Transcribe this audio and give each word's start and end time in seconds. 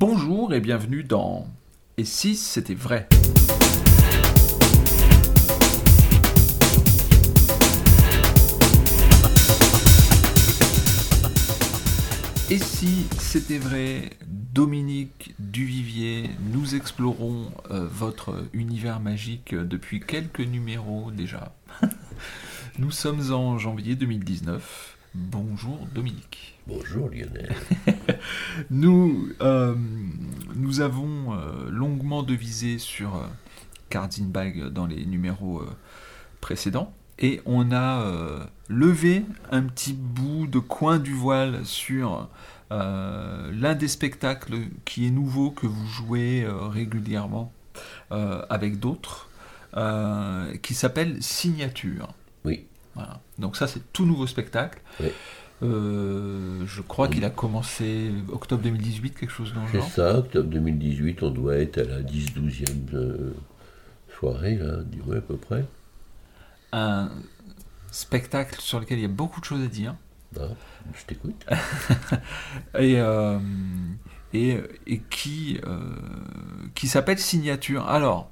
Bonjour 0.00 0.52
et 0.52 0.58
bienvenue 0.58 1.04
dans 1.04 1.46
Et 1.98 2.04
si 2.04 2.34
c'était 2.34 2.74
vrai? 2.74 3.08
Et 12.50 12.58
si 12.58 13.06
c'était 13.20 13.58
vrai, 13.58 14.10
Dominique 14.26 15.32
Duvivier, 15.38 16.28
nous 16.52 16.74
explorons 16.74 17.52
euh, 17.70 17.86
votre 17.86 18.48
univers 18.52 18.98
magique 18.98 19.54
depuis 19.54 20.00
quelques 20.00 20.40
numéros 20.40 21.12
déjà. 21.12 21.54
nous 22.80 22.90
sommes 22.90 23.30
en 23.32 23.58
janvier 23.58 23.94
2019. 23.94 24.93
Bonjour 25.14 25.86
Dominique. 25.94 26.58
Bonjour 26.66 27.08
Lionel. 27.08 27.54
Nous, 28.70 29.28
euh, 29.40 29.76
nous 30.56 30.80
avons 30.80 31.34
euh, 31.34 31.70
longuement 31.70 32.24
devisé 32.24 32.78
sur 32.78 33.14
euh, 33.14 34.08
Bag 34.22 34.70
dans 34.70 34.86
les 34.86 35.06
numéros 35.06 35.60
euh, 35.60 35.70
précédents 36.40 36.92
et 37.20 37.40
on 37.46 37.70
a 37.70 38.48
levé 38.68 39.24
un 39.52 39.62
petit 39.62 39.92
bout 39.92 40.48
de 40.48 40.58
coin 40.58 40.98
du 40.98 41.12
voile 41.12 41.64
sur 41.64 42.28
l'un 42.70 43.74
des 43.76 43.86
spectacles 43.86 44.56
qui 44.84 45.06
est 45.06 45.10
nouveau 45.10 45.52
que 45.52 45.68
vous 45.68 45.86
jouez 45.86 46.44
régulièrement 46.48 47.52
avec 48.10 48.80
d'autres 48.80 49.30
qui 50.60 50.74
s'appelle 50.74 51.22
Signature. 51.22 52.08
Voilà. 52.94 53.20
Donc 53.38 53.56
ça 53.56 53.66
c'est 53.66 53.92
tout 53.92 54.06
nouveau 54.06 54.26
spectacle. 54.26 54.80
Oui. 55.00 55.08
Euh, 55.62 56.64
je 56.66 56.82
crois 56.82 57.08
Oui. 57.08 57.14
qu'il 57.14 57.24
a 57.24 57.30
commencé 57.30 58.10
octobre 58.30 58.62
2018, 58.62 59.18
quelque 59.18 59.30
chose 59.30 59.54
dans 59.54 59.62
le 59.62 59.68
C'est 59.70 59.78
genre. 59.78 59.88
ça, 59.90 60.18
octobre 60.18 60.48
2018, 60.50 61.22
on 61.22 61.30
doit 61.30 61.56
être 61.56 61.78
à 61.78 61.84
la 61.84 62.02
10-12e 62.02 62.94
euh, 62.94 63.34
soirée, 64.18 64.56
là, 64.56 64.78
à 65.16 65.20
peu 65.20 65.36
près. 65.36 65.64
Un 66.72 67.10
spectacle 67.90 68.60
sur 68.60 68.80
lequel 68.80 68.98
il 68.98 69.02
y 69.02 69.06
a 69.06 69.08
beaucoup 69.08 69.40
de 69.40 69.44
choses 69.44 69.62
à 69.64 69.68
dire. 69.68 69.94
Ah, 70.38 70.48
je 70.92 71.04
t'écoute. 71.06 71.46
Et, 72.78 72.98
euh, 73.00 73.38
et, 74.32 74.58
et 74.88 74.98
qui, 75.08 75.60
euh, 75.64 75.78
qui 76.74 76.88
s'appelle 76.88 77.20
Signature. 77.20 77.88
Alors, 77.88 78.30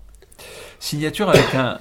Signature 0.81 1.31
avec 1.31 1.55
un 1.55 1.79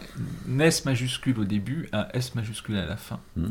S 0.60 0.86
majuscule 0.86 1.40
au 1.40 1.46
début, 1.46 1.90
un 1.92 2.08
S 2.14 2.36
majuscule 2.36 2.78
à 2.78 2.86
la 2.86 2.98
fin. 2.98 3.20
Hmm. 3.36 3.50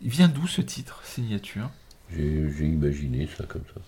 Il 0.00 0.10
vient 0.10 0.28
d'où 0.28 0.46
ce 0.46 0.60
titre, 0.60 1.00
Signature? 1.04 1.70
J'ai 2.10 2.66
imaginé 2.66 3.28
ça 3.36 3.44
comme 3.44 3.62
ça. 3.74 3.80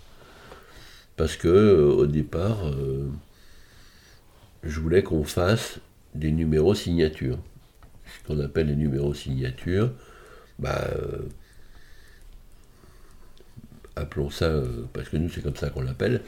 Parce 1.16 1.36
que 1.36 1.48
euh, 1.48 1.92
au 1.92 2.06
départ, 2.06 2.66
euh, 2.66 3.10
je 4.62 4.80
voulais 4.80 5.02
qu'on 5.02 5.24
fasse 5.24 5.78
des 6.14 6.32
numéros 6.32 6.74
signatures. 6.74 7.38
Ce 8.06 8.26
qu'on 8.26 8.40
appelle 8.40 8.68
les 8.68 8.76
numéros 8.76 9.14
signatures, 9.14 9.92
bah, 10.58 10.88
euh, 10.96 11.28
appelons 13.96 14.30
ça, 14.30 14.52
parce 14.92 15.08
que 15.08 15.16
nous 15.16 15.28
c'est 15.28 15.42
comme 15.42 15.56
ça 15.56 15.70
qu'on 15.70 15.82
l'appelle. 15.82 16.22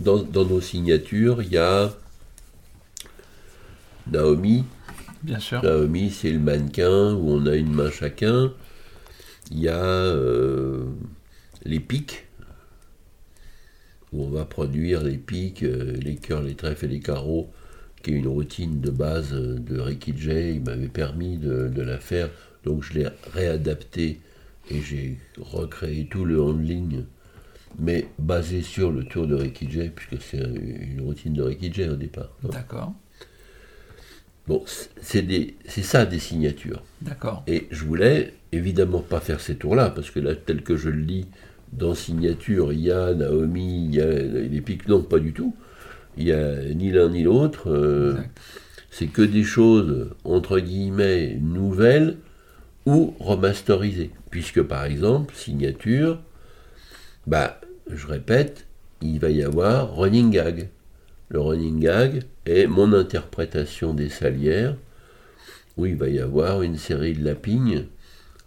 Dans, 0.00 0.22
dans 0.22 0.44
nos 0.44 0.60
signatures, 0.60 1.42
il 1.42 1.52
y 1.52 1.58
a 1.58 1.90
Naomi, 4.10 4.64
Bien 5.22 5.40
sûr. 5.40 5.62
Naomi, 5.62 6.10
c'est 6.10 6.30
le 6.30 6.38
mannequin 6.38 7.14
où 7.14 7.30
on 7.30 7.46
a 7.46 7.56
une 7.56 7.72
main 7.72 7.90
chacun. 7.90 8.52
Il 9.50 9.58
y 9.58 9.68
a 9.68 9.82
euh, 9.82 10.84
les 11.64 11.80
pics, 11.80 12.26
où 14.12 14.22
on 14.22 14.28
va 14.30 14.44
produire 14.44 15.02
les 15.02 15.18
pics, 15.18 15.62
euh, 15.64 15.96
les 16.00 16.16
cœurs, 16.16 16.42
les 16.42 16.54
trèfles 16.54 16.84
et 16.84 16.88
les 16.88 17.00
carreaux, 17.00 17.50
qui 18.02 18.12
est 18.12 18.14
une 18.14 18.28
routine 18.28 18.80
de 18.80 18.90
base 18.90 19.32
euh, 19.32 19.58
de 19.58 19.80
Ricky 19.80 20.14
Jay. 20.16 20.54
Il 20.54 20.62
m'avait 20.62 20.88
permis 20.88 21.36
de, 21.36 21.68
de 21.68 21.82
la 21.82 21.98
faire, 21.98 22.30
donc 22.64 22.84
je 22.84 22.94
l'ai 22.94 23.08
réadapté 23.32 24.20
et 24.70 24.80
j'ai 24.80 25.18
recréé 25.38 26.06
tout 26.06 26.24
le 26.24 26.40
handling, 26.40 27.04
mais 27.78 28.06
basé 28.18 28.62
sur 28.62 28.90
le 28.90 29.04
tour 29.04 29.26
de 29.26 29.34
Ricky 29.34 29.70
Jay, 29.70 29.90
puisque 29.94 30.22
c'est 30.22 30.38
une 30.38 31.00
routine 31.02 31.34
de 31.34 31.42
Ricky 31.42 31.72
Jay 31.72 31.88
au 31.88 31.96
départ. 31.96 32.30
D'accord. 32.42 32.92
Bon, 34.46 34.64
c'est 35.02 35.82
ça 35.82 36.06
des 36.06 36.18
signatures. 36.18 36.82
D'accord. 37.02 37.44
Et 37.46 37.68
je 37.70 37.84
voulais 37.84 38.32
évidemment 38.52 39.00
pas 39.00 39.20
faire 39.20 39.40
ces 39.40 39.56
tours-là, 39.56 39.90
parce 39.90 40.10
que 40.10 40.20
là, 40.20 40.34
tel 40.34 40.62
que 40.62 40.76
je 40.76 40.88
le 40.88 41.00
lis 41.00 41.26
dans 41.72 41.94
signature, 41.94 42.72
il 42.72 42.80
y 42.80 42.90
a 42.90 43.12
Naomi, 43.12 43.86
il 43.86 43.94
y 43.94 44.00
a 44.00 44.10
les 44.10 44.60
pics, 44.62 44.88
non, 44.88 45.02
pas 45.02 45.18
du 45.18 45.34
tout. 45.34 45.54
Il 46.16 46.26
y 46.26 46.32
a 46.32 46.64
ni 46.74 46.90
l'un 46.90 47.10
ni 47.10 47.22
l'autre. 47.22 47.70
euh, 47.70 48.14
c'est 48.90 49.06
que 49.08 49.22
des 49.22 49.44
choses, 49.44 50.08
entre 50.24 50.58
guillemets, 50.60 51.38
nouvelles 51.40 52.16
ou 52.86 53.14
remasterisées. 53.20 54.10
Puisque 54.30 54.62
par 54.62 54.86
exemple, 54.86 55.34
signature, 55.34 56.20
bah, 57.28 57.60
je 57.90 58.06
répète, 58.06 58.66
il 59.02 59.20
va 59.20 59.28
y 59.28 59.42
avoir 59.42 59.94
running 59.94 60.30
gag. 60.30 60.70
Le 61.28 61.40
running 61.40 61.78
gag 61.78 62.22
est 62.46 62.66
mon 62.66 62.94
interprétation 62.94 63.92
des 63.92 64.08
salières, 64.08 64.76
où 65.76 65.84
il 65.84 65.94
va 65.94 66.08
y 66.08 66.20
avoir 66.20 66.62
une 66.62 66.78
série 66.78 67.12
de 67.12 67.22
lapines 67.22 67.84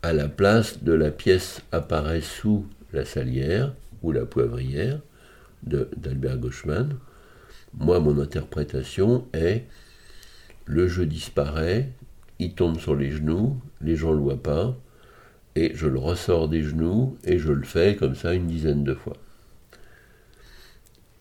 à 0.02 0.14
la 0.14 0.28
place 0.28 0.82
de 0.82 0.94
la 0.94 1.12
pièce 1.12 1.62
apparaît 1.72 2.22
sous 2.22 2.66
la 2.92 3.06
salière 3.06 3.72
ou 4.02 4.12
la 4.12 4.26
poivrière 4.26 5.00
d'Albert 5.62 6.40
Gauchmann. 6.40 6.96
Moi, 7.76 8.00
mon 8.00 8.20
interprétation 8.20 9.28
est 9.34 9.66
le 10.66 10.88
jeu 10.88 11.06
disparaît, 11.06 11.92
il 12.40 12.56
tombe 12.56 12.80
sur 12.80 12.96
les 12.96 13.12
genoux, 13.12 13.62
les 13.80 13.96
gens 13.96 14.10
ne 14.10 14.16
le 14.16 14.22
voient 14.22 14.42
pas, 14.42 14.76
et 15.56 15.74
je 15.76 15.88
le 15.88 16.00
ressors 16.00 16.48
des 16.48 16.64
genoux 16.64 17.18
et 17.24 17.38
je 17.38 17.52
le 17.52 17.64
fais 17.64 17.96
comme 17.96 18.16
ça 18.16 18.34
une 18.34 18.48
dizaine 18.48 18.84
de 18.84 18.94
fois. 18.94 19.18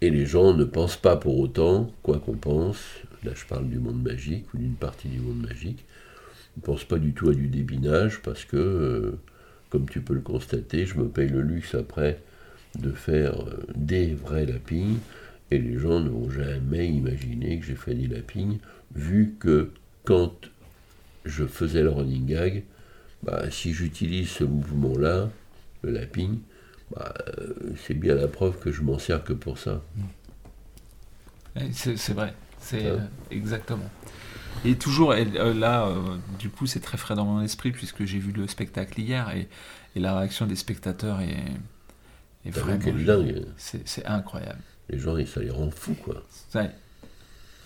Et 0.01 0.11
les 0.11 0.25
gens 0.25 0.55
ne 0.55 0.65
pensent 0.65 0.97
pas 0.97 1.17
pour 1.17 1.39
autant, 1.39 1.93
quoi 2.03 2.19
qu'on 2.21 2.37
pense, 2.37 2.79
là 3.23 3.33
je 3.35 3.45
parle 3.45 3.69
du 3.69 3.79
monde 3.79 4.03
magique 4.03 4.53
ou 4.55 4.59
d'une 4.59 4.75
partie 4.75 5.09
du 5.09 5.21
monde 5.21 5.47
magique, 5.47 5.85
ne 6.57 6.63
pensent 6.63 6.85
pas 6.85 6.99
du 6.99 7.13
tout 7.13 7.29
à 7.29 7.35
du 7.35 7.49
débinage 7.49 8.23
parce 8.23 8.45
que, 8.45 8.57
euh, 8.57 9.19
comme 9.69 9.89
tu 9.89 10.01
peux 10.01 10.15
le 10.15 10.21
constater, 10.21 10.87
je 10.87 10.97
me 10.99 11.09
paye 11.09 11.29
le 11.29 11.43
luxe 11.43 11.75
après 11.75 12.21
de 12.79 12.93
faire 12.93 13.41
euh, 13.41 13.67
des 13.75 14.15
vrais 14.15 14.47
lapines 14.47 14.99
et 15.51 15.59
les 15.59 15.79
gens 15.79 16.01
n'ont 16.01 16.31
jamais 16.31 16.89
imaginé 16.89 17.59
que 17.59 17.67
j'ai 17.67 17.75
fait 17.75 17.95
des 17.95 18.07
lapines 18.07 18.59
vu 18.95 19.35
que 19.39 19.71
quand 20.05 20.33
je 21.25 21.45
faisais 21.45 21.83
le 21.83 21.91
running 21.91 22.27
gag, 22.27 22.63
bah, 23.23 23.51
si 23.51 23.73
j'utilise 23.73 24.29
ce 24.31 24.45
mouvement-là, 24.45 25.29
le 25.83 25.91
lapping, 25.93 26.39
bah, 26.95 27.15
euh, 27.39 27.55
c'est 27.87 27.95
bien 27.95 28.15
la 28.15 28.29
preuve 28.29 28.59
que 28.59 28.73
je 28.73 28.83
m'en 28.83 28.99
sers 28.99 29.23
que 29.25 29.33
pour 29.33 29.59
ça. 29.59 29.83
C'est 31.73 32.13
vrai, 32.13 32.35
c'est 32.61 32.87
Ah. 32.87 32.91
euh, 32.91 32.99
exactement. 33.31 33.91
Et 34.65 34.77
toujours, 34.77 35.15
et, 35.15 35.27
euh, 35.37 35.55
là, 35.55 35.87
euh, 35.87 36.17
du 36.39 36.51
coup, 36.51 36.67
c'est 36.67 36.81
très 36.81 36.99
frais 36.99 37.15
dans 37.15 37.25
mon 37.25 37.41
esprit 37.43 37.73
puisque 37.73 38.05
j'ai 38.05 38.19
vu 38.19 38.33
le 38.33 38.47
spectacle 38.47 39.01
hier 39.01 39.31
et, 39.31 39.49
et 39.97 40.01
la 40.01 40.19
réaction 40.19 40.47
des 40.47 40.57
spectateurs 40.57 41.21
est, 41.21 42.51
vraiment. 42.51 42.79
dingue. 42.79 43.47
C'est 43.57 44.05
incroyable. 44.07 44.61
Les 44.89 44.99
gens, 44.99 45.15
ça 45.27 45.41
les 45.41 45.51
rend 45.51 45.71
fous, 45.71 45.95
quoi. 45.95 46.23
Ouais. 46.55 46.71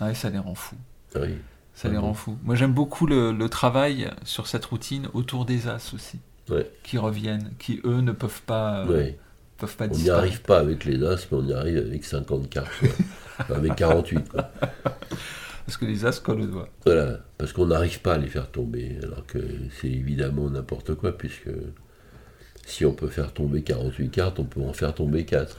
Ouais, 0.01 0.13
ça 0.13 0.29
les 0.29 0.37
rend 0.39 0.55
fous. 0.55 0.77
Ah 1.15 1.19
oui. 1.21 1.35
Ça 1.75 1.87
Ah 1.89 1.91
les 1.91 1.97
bon 1.97 2.03
rend 2.07 2.13
fous. 2.13 2.37
Moi, 2.43 2.55
j'aime 2.55 2.73
beaucoup 2.73 3.05
le, 3.05 3.31
le 3.31 3.49
travail 3.49 4.09
sur 4.23 4.47
cette 4.47 4.65
routine 4.65 5.07
autour 5.13 5.45
des 5.45 5.67
as 5.67 5.93
aussi, 5.93 6.19
Ouais, 6.49 6.69
qui 6.83 6.97
reviennent, 6.97 7.51
qui 7.59 7.81
eux 7.85 8.01
ne 8.01 8.11
peuvent 8.11 8.41
pas, 8.43 8.79
euh, 8.79 8.87
ouais. 8.87 9.17
peuvent 9.57 9.75
pas 9.75 9.87
On 9.91 9.97
n'y 9.97 10.09
arrive 10.09 10.41
pas 10.41 10.59
avec 10.59 10.85
les 10.85 11.03
As, 11.03 11.27
mais 11.31 11.37
on 11.37 11.45
y 11.45 11.53
arrive 11.53 11.77
avec 11.77 12.03
50 12.05 12.49
cartes. 12.49 12.71
Enfin, 13.37 13.55
avec 13.55 13.75
48, 13.75 14.29
quoi. 14.29 14.49
Parce 15.65 15.75
que 15.77 15.83
les 15.85 16.05
as 16.05 16.21
collent 16.21 16.43
au 16.43 16.45
doigt. 16.45 16.69
Voilà, 16.85 17.19
parce 17.37 17.51
qu'on 17.51 17.65
n'arrive 17.65 17.99
pas 18.01 18.13
à 18.13 18.17
les 18.17 18.27
faire 18.27 18.49
tomber, 18.49 18.97
alors 19.03 19.25
que 19.25 19.39
c'est 19.81 19.89
évidemment 19.89 20.49
n'importe 20.49 20.95
quoi, 20.95 21.17
puisque 21.17 21.49
si 22.65 22.85
on 22.85 22.93
peut 22.93 23.09
faire 23.09 23.33
tomber 23.33 23.61
48 23.63 24.09
cartes, 24.09 24.39
on 24.39 24.45
peut 24.45 24.61
en 24.61 24.71
faire 24.71 24.93
tomber 24.93 25.25
4. 25.25 25.57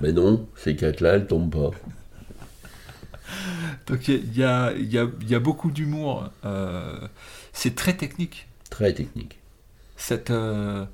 Mais 0.00 0.12
non, 0.12 0.48
ces 0.56 0.74
4-là, 0.74 1.14
elles 1.16 1.26
tombent 1.26 1.50
pas. 1.52 1.76
Donc 3.86 4.08
il 4.08 4.36
y 4.36 4.44
a, 4.44 4.72
y, 4.72 4.98
a, 4.98 5.06
y 5.26 5.34
a 5.34 5.40
beaucoup 5.40 5.70
d'humour. 5.70 6.30
euh, 6.44 6.98
c'est 7.52 7.74
très 7.74 7.94
technique. 7.96 8.48
Très 8.70 8.92
technique. 8.92 9.38
Cette, 9.96 10.30
euh, 10.30 10.84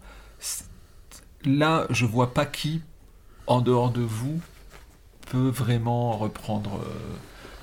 là, 1.44 1.86
je 1.90 2.06
vois 2.06 2.34
pas 2.34 2.46
qui, 2.46 2.82
en 3.46 3.60
dehors 3.60 3.90
de 3.90 4.00
vous, 4.02 4.40
peut 5.30 5.48
vraiment 5.48 6.12
reprendre 6.12 6.76
euh, 6.82 7.16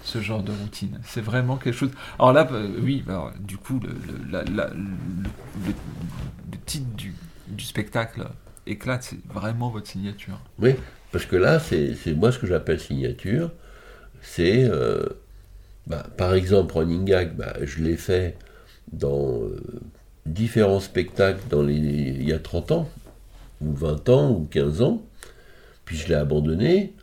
ce 0.03 0.21
genre 0.21 0.43
de 0.43 0.51
routine. 0.51 0.99
C'est 1.05 1.21
vraiment 1.21 1.57
quelque 1.57 1.75
chose. 1.75 1.91
Alors 2.19 2.33
là, 2.33 2.47
oui, 2.81 3.03
alors, 3.07 3.31
du 3.39 3.57
coup, 3.57 3.79
le, 3.79 3.89
le- 3.89 4.31
la- 4.31 4.43
la- 4.43 4.69
le- 4.73 4.75
le- 5.65 5.73
le 6.51 6.57
titre 6.65 6.89
du, 6.95 7.13
du 7.47 7.63
spectacle 7.63 8.27
éclate. 8.65 9.03
C'est 9.03 9.25
vraiment 9.33 9.69
votre 9.69 9.87
signature. 9.87 10.39
Oui, 10.59 10.75
Parce 11.11 11.25
que 11.25 11.35
là, 11.35 11.59
c'est 11.59 11.95
c'est 11.95 12.13
moi 12.13 12.31
ce 12.31 12.39
que 12.39 12.47
j'appelle 12.47 12.79
signature. 12.79 13.51
C'est, 14.23 14.63
euh, 14.63 15.03
bah, 15.85 16.07
par 16.17 16.33
exemple, 16.33 16.73
Running 16.75 17.05
Gag, 17.05 17.35
bah, 17.35 17.53
je 17.61 17.83
l'ai 17.83 17.97
fait 17.97 18.35
dans 18.91 19.43
euh, 19.43 19.61
différents 20.25 20.79
spectacles 20.79 21.41
il 21.69 22.23
y 22.27 22.33
a 22.33 22.39
30 22.39 22.71
ans, 22.71 22.89
ou 23.61 23.73
20 23.73 24.09
ans, 24.09 24.31
ou 24.31 24.47
15 24.49 24.81
ans. 24.81 25.03
Puis 25.85 25.97
je 25.97 26.07
l'ai 26.07 26.15
abandonné. 26.15 26.93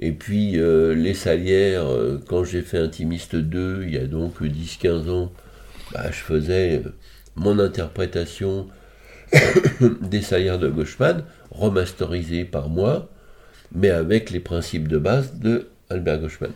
Et 0.00 0.12
puis 0.12 0.58
euh, 0.58 0.94
les 0.94 1.14
salières, 1.14 1.86
quand 2.26 2.42
j'ai 2.42 2.62
fait 2.62 2.78
Intimiste 2.78 3.36
2, 3.36 3.84
il 3.86 3.94
y 3.94 3.98
a 3.98 4.06
donc 4.06 4.42
10-15 4.42 5.08
ans, 5.10 5.32
bah, 5.92 6.10
je 6.10 6.18
faisais 6.18 6.82
mon 7.36 7.60
interprétation 7.60 8.66
des 10.02 10.22
salières 10.22 10.58
de 10.58 10.68
Gauchman, 10.68 11.22
remasterisée 11.52 12.44
par 12.44 12.68
moi, 12.68 13.08
mais 13.72 13.90
avec 13.90 14.30
les 14.30 14.40
principes 14.40 14.88
de 14.88 14.98
base 14.98 15.38
de 15.38 15.68
Albert 15.88 16.18
Gauchman. 16.18 16.50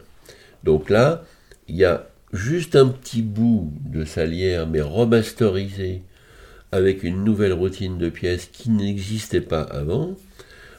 Donc 0.69 0.91
là, 0.91 1.25
il 1.67 1.77
y 1.77 1.87
a 1.87 2.11
juste 2.35 2.77
un 2.77 2.89
petit 2.89 3.23
bout 3.23 3.73
de 3.87 4.05
salière, 4.05 4.67
mais 4.67 4.83
remasterisé, 4.83 6.03
avec 6.73 7.05
une 7.05 7.25
nouvelle 7.25 7.55
routine 7.55 7.97
de 7.97 8.11
pièces 8.11 8.51
qui 8.53 8.69
n'existait 8.69 9.41
pas 9.41 9.63
avant 9.63 10.15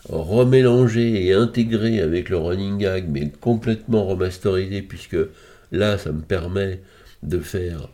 remélangé 0.07 1.25
et 1.25 1.33
intégré 1.33 2.01
avec 2.01 2.29
le 2.29 2.37
running 2.37 2.77
gag, 2.77 3.09
mais 3.09 3.31
complètement 3.41 4.05
remasterisé, 4.05 4.83
puisque 4.83 5.17
là, 5.71 5.97
ça 5.97 6.11
me 6.11 6.21
permet 6.21 6.81
de 7.23 7.39
faire 7.39 7.89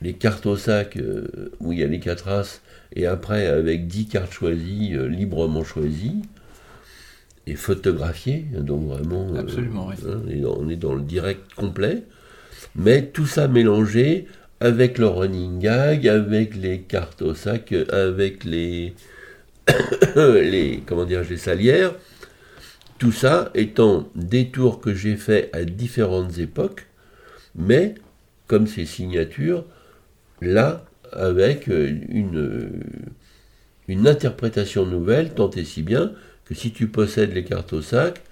les 0.00 0.14
cartes 0.14 0.46
au 0.46 0.56
sac 0.56 0.96
euh, 0.96 1.52
où 1.60 1.74
il 1.74 1.80
y 1.80 1.84
a 1.84 1.88
les 1.88 2.00
quatre 2.00 2.24
races, 2.24 2.62
et 2.96 3.04
après 3.04 3.48
avec 3.48 3.86
10 3.86 4.06
cartes 4.06 4.32
choisies, 4.32 4.94
euh, 4.94 5.08
librement 5.08 5.62
choisies, 5.62 6.22
et 7.46 7.54
photographiées, 7.56 8.46
donc 8.58 8.88
vraiment... 8.88 9.28
euh, 9.34 9.40
Absolument, 9.40 9.88
oui. 9.88 9.94
hein, 10.08 10.20
et 10.30 10.44
on 10.44 10.68
est 10.68 10.76
dans 10.76 10.94
le 10.94 11.02
direct 11.02 11.54
complet, 11.54 12.04
mais 12.76 13.06
tout 13.06 13.26
ça 13.26 13.48
mélangé 13.48 14.26
avec 14.60 14.98
le 14.98 15.08
running 15.08 15.58
gag, 15.58 16.06
avec 16.06 16.54
les 16.56 16.80
cartes 16.82 17.22
au 17.22 17.34
sac, 17.34 17.74
avec 17.90 18.44
les, 18.44 18.94
les 20.16 20.82
comment 20.86 21.04
dire, 21.04 21.22
les 21.28 21.36
salières, 21.36 21.94
tout 22.98 23.12
ça 23.12 23.50
étant 23.54 24.08
des 24.14 24.48
tours 24.50 24.80
que 24.80 24.94
j'ai 24.94 25.16
fait 25.16 25.50
à 25.52 25.64
différentes 25.64 26.38
époques, 26.38 26.86
mais 27.56 27.94
comme 28.46 28.66
ces 28.66 28.86
signatures, 28.86 29.64
là, 30.40 30.84
avec 31.12 31.68
euh, 31.68 31.92
une, 32.08 32.70
une 33.88 34.06
interprétation 34.08 34.86
nouvelle, 34.86 35.34
tant 35.34 35.50
et 35.50 35.64
si 35.64 35.82
bien 35.82 36.12
que 36.44 36.54
si 36.54 36.72
tu 36.72 36.88
possèdes 36.88 37.32
les 37.32 37.44
cartes 37.44 37.72
au 37.72 37.82
sac, 37.82 38.22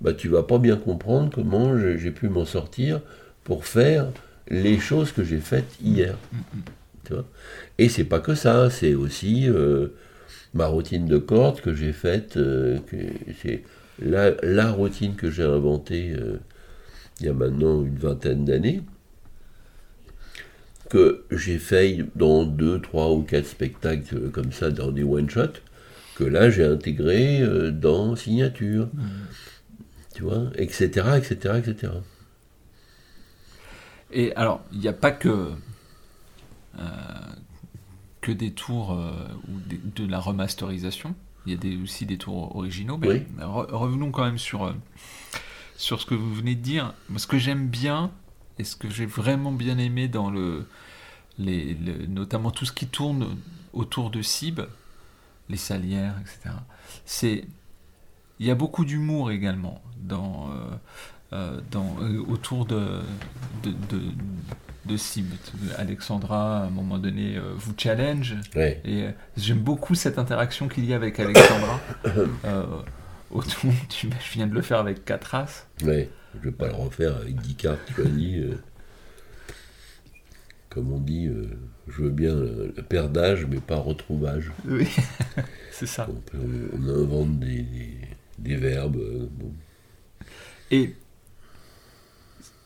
bah, 0.00 0.12
tu 0.12 0.28
vas 0.28 0.42
pas 0.42 0.58
bien 0.58 0.76
comprendre 0.76 1.30
comment 1.34 1.76
j'ai 1.78 2.10
pu 2.10 2.28
m'en 2.28 2.44
sortir 2.44 3.00
pour 3.44 3.64
faire 3.64 4.08
les 4.48 4.78
choses 4.78 5.12
que 5.12 5.24
j'ai 5.24 5.40
faites 5.40 5.76
hier. 5.82 6.16
Tu 7.04 7.14
vois? 7.14 7.24
Et 7.78 7.88
c'est 7.88 8.04
pas 8.04 8.20
que 8.20 8.34
ça, 8.34 8.70
c'est 8.70 8.94
aussi 8.94 9.48
euh, 9.48 9.88
ma 10.54 10.66
routine 10.66 11.06
de 11.06 11.18
cordes 11.18 11.60
que 11.60 11.74
j'ai 11.74 11.92
faite, 11.92 12.36
euh, 12.36 12.78
c'est 13.42 13.62
la, 14.00 14.32
la 14.42 14.70
routine 14.70 15.14
que 15.14 15.30
j'ai 15.30 15.44
inventée 15.44 16.12
euh, 16.12 16.38
il 17.20 17.26
y 17.26 17.28
a 17.28 17.32
maintenant 17.32 17.82
une 17.82 17.96
vingtaine 17.96 18.44
d'années, 18.44 18.82
que 20.90 21.24
j'ai 21.30 21.58
fait 21.58 22.04
dans 22.14 22.44
deux, 22.44 22.80
trois 22.80 23.12
ou 23.12 23.22
quatre 23.22 23.46
spectacles 23.46 24.14
euh, 24.14 24.28
comme 24.30 24.52
ça, 24.52 24.70
dans 24.70 24.90
des 24.92 25.02
one-shots, 25.02 25.60
que 26.16 26.24
là 26.24 26.50
j'ai 26.50 26.64
intégré 26.64 27.40
euh, 27.42 27.70
dans 27.70 28.16
signature, 28.16 28.88
tu 30.14 30.22
vois, 30.22 30.50
etc., 30.56 31.18
etc., 31.18 31.54
etc. 31.58 31.92
Et 34.12 34.34
alors, 34.36 34.60
il 34.72 34.78
n'y 34.78 34.88
a 34.88 34.92
pas 34.92 35.10
que, 35.10 35.50
euh, 36.78 36.82
que 38.20 38.32
des 38.32 38.52
tours 38.52 38.92
euh, 38.92 39.10
ou 39.48 39.58
de 39.94 40.06
la 40.06 40.20
remasterisation. 40.20 41.14
Il 41.44 41.52
y 41.52 41.54
a 41.54 41.58
des, 41.58 41.76
aussi 41.76 42.06
des 42.06 42.18
tours 42.18 42.56
originaux. 42.56 42.98
Mais 42.98 43.08
Oui. 43.08 43.22
re- 43.38 43.70
revenons 43.72 44.10
quand 44.10 44.24
même 44.24 44.38
sur, 44.38 44.64
euh, 44.64 44.72
sur 45.76 46.00
ce 46.00 46.06
que 46.06 46.14
vous 46.14 46.34
venez 46.34 46.54
de 46.54 46.62
dire. 46.62 46.94
Ce 47.16 47.26
que 47.26 47.38
j'aime 47.38 47.68
bien 47.68 48.10
et 48.58 48.64
ce 48.64 48.74
que 48.76 48.88
j'ai 48.88 49.06
vraiment 49.06 49.52
bien 49.52 49.76
aimé 49.78 50.08
dans 50.08 50.30
le, 50.30 50.66
les, 51.38 51.74
le- 51.74 52.06
notamment 52.06 52.50
tout 52.50 52.64
ce 52.64 52.72
qui 52.72 52.86
tourne 52.86 53.36
autour 53.72 54.10
de 54.10 54.22
Sib, 54.22 54.60
les 55.48 55.56
salières, 55.56 56.14
etc. 56.20 56.54
C'est 57.04 57.44
il 58.38 58.46
y 58.46 58.50
a 58.50 58.54
beaucoup 58.54 58.84
d'humour 58.84 59.30
également 59.30 59.80
dans, 59.98 60.50
euh, 60.50 60.76
euh, 61.32 61.60
dans, 61.70 61.96
euh, 62.02 62.22
autour 62.28 62.66
de, 62.66 63.00
de, 63.62 63.70
de, 63.90 64.00
de. 64.86 64.96
Alexandra, 65.78 66.60
à 66.62 66.66
un 66.66 66.70
moment 66.70 66.98
donné, 66.98 67.36
euh, 67.36 67.54
vous 67.56 67.72
challenge. 67.76 68.36
Ouais. 68.54 68.80
Et 68.84 69.06
j'aime 69.36 69.58
beaucoup 69.60 69.94
cette 69.94 70.18
interaction 70.18 70.68
qu'il 70.68 70.84
y 70.84 70.92
a 70.92 70.96
avec 70.96 71.18
Alexandra. 71.18 71.80
autour, 73.30 73.72
tu- 73.88 74.10
je 74.10 74.32
viens 74.32 74.46
de 74.46 74.54
le 74.54 74.62
faire 74.62 74.78
avec 74.78 75.04
Catras. 75.04 75.66
Ouais, 75.82 76.08
je 76.34 76.40
vais 76.50 76.52
pas 76.54 76.68
le 76.68 76.74
refaire 76.74 77.16
avec 77.16 77.34
10 77.40 77.54
cartes 77.54 77.90
choisies. 77.94 78.38
euh. 78.40 78.58
Comme 80.70 80.92
on 80.92 80.98
dit, 80.98 81.26
euh, 81.26 81.46
je 81.88 82.02
veux 82.02 82.10
bien 82.10 82.34
le, 82.34 82.72
le 82.76 82.82
perdage, 82.82 83.46
mais 83.46 83.58
pas 83.60 83.76
retrouvage. 83.76 84.52
Oui, 84.66 84.88
c'est 85.72 85.86
ça. 85.86 86.08
On, 86.34 86.88
invente 86.88 87.38
des, 87.38 87.62
des- 87.62 87.98
des 88.38 88.56
verbes. 88.56 88.96
euh, 88.96 89.26
bon. 89.30 89.52
Et 90.70 90.94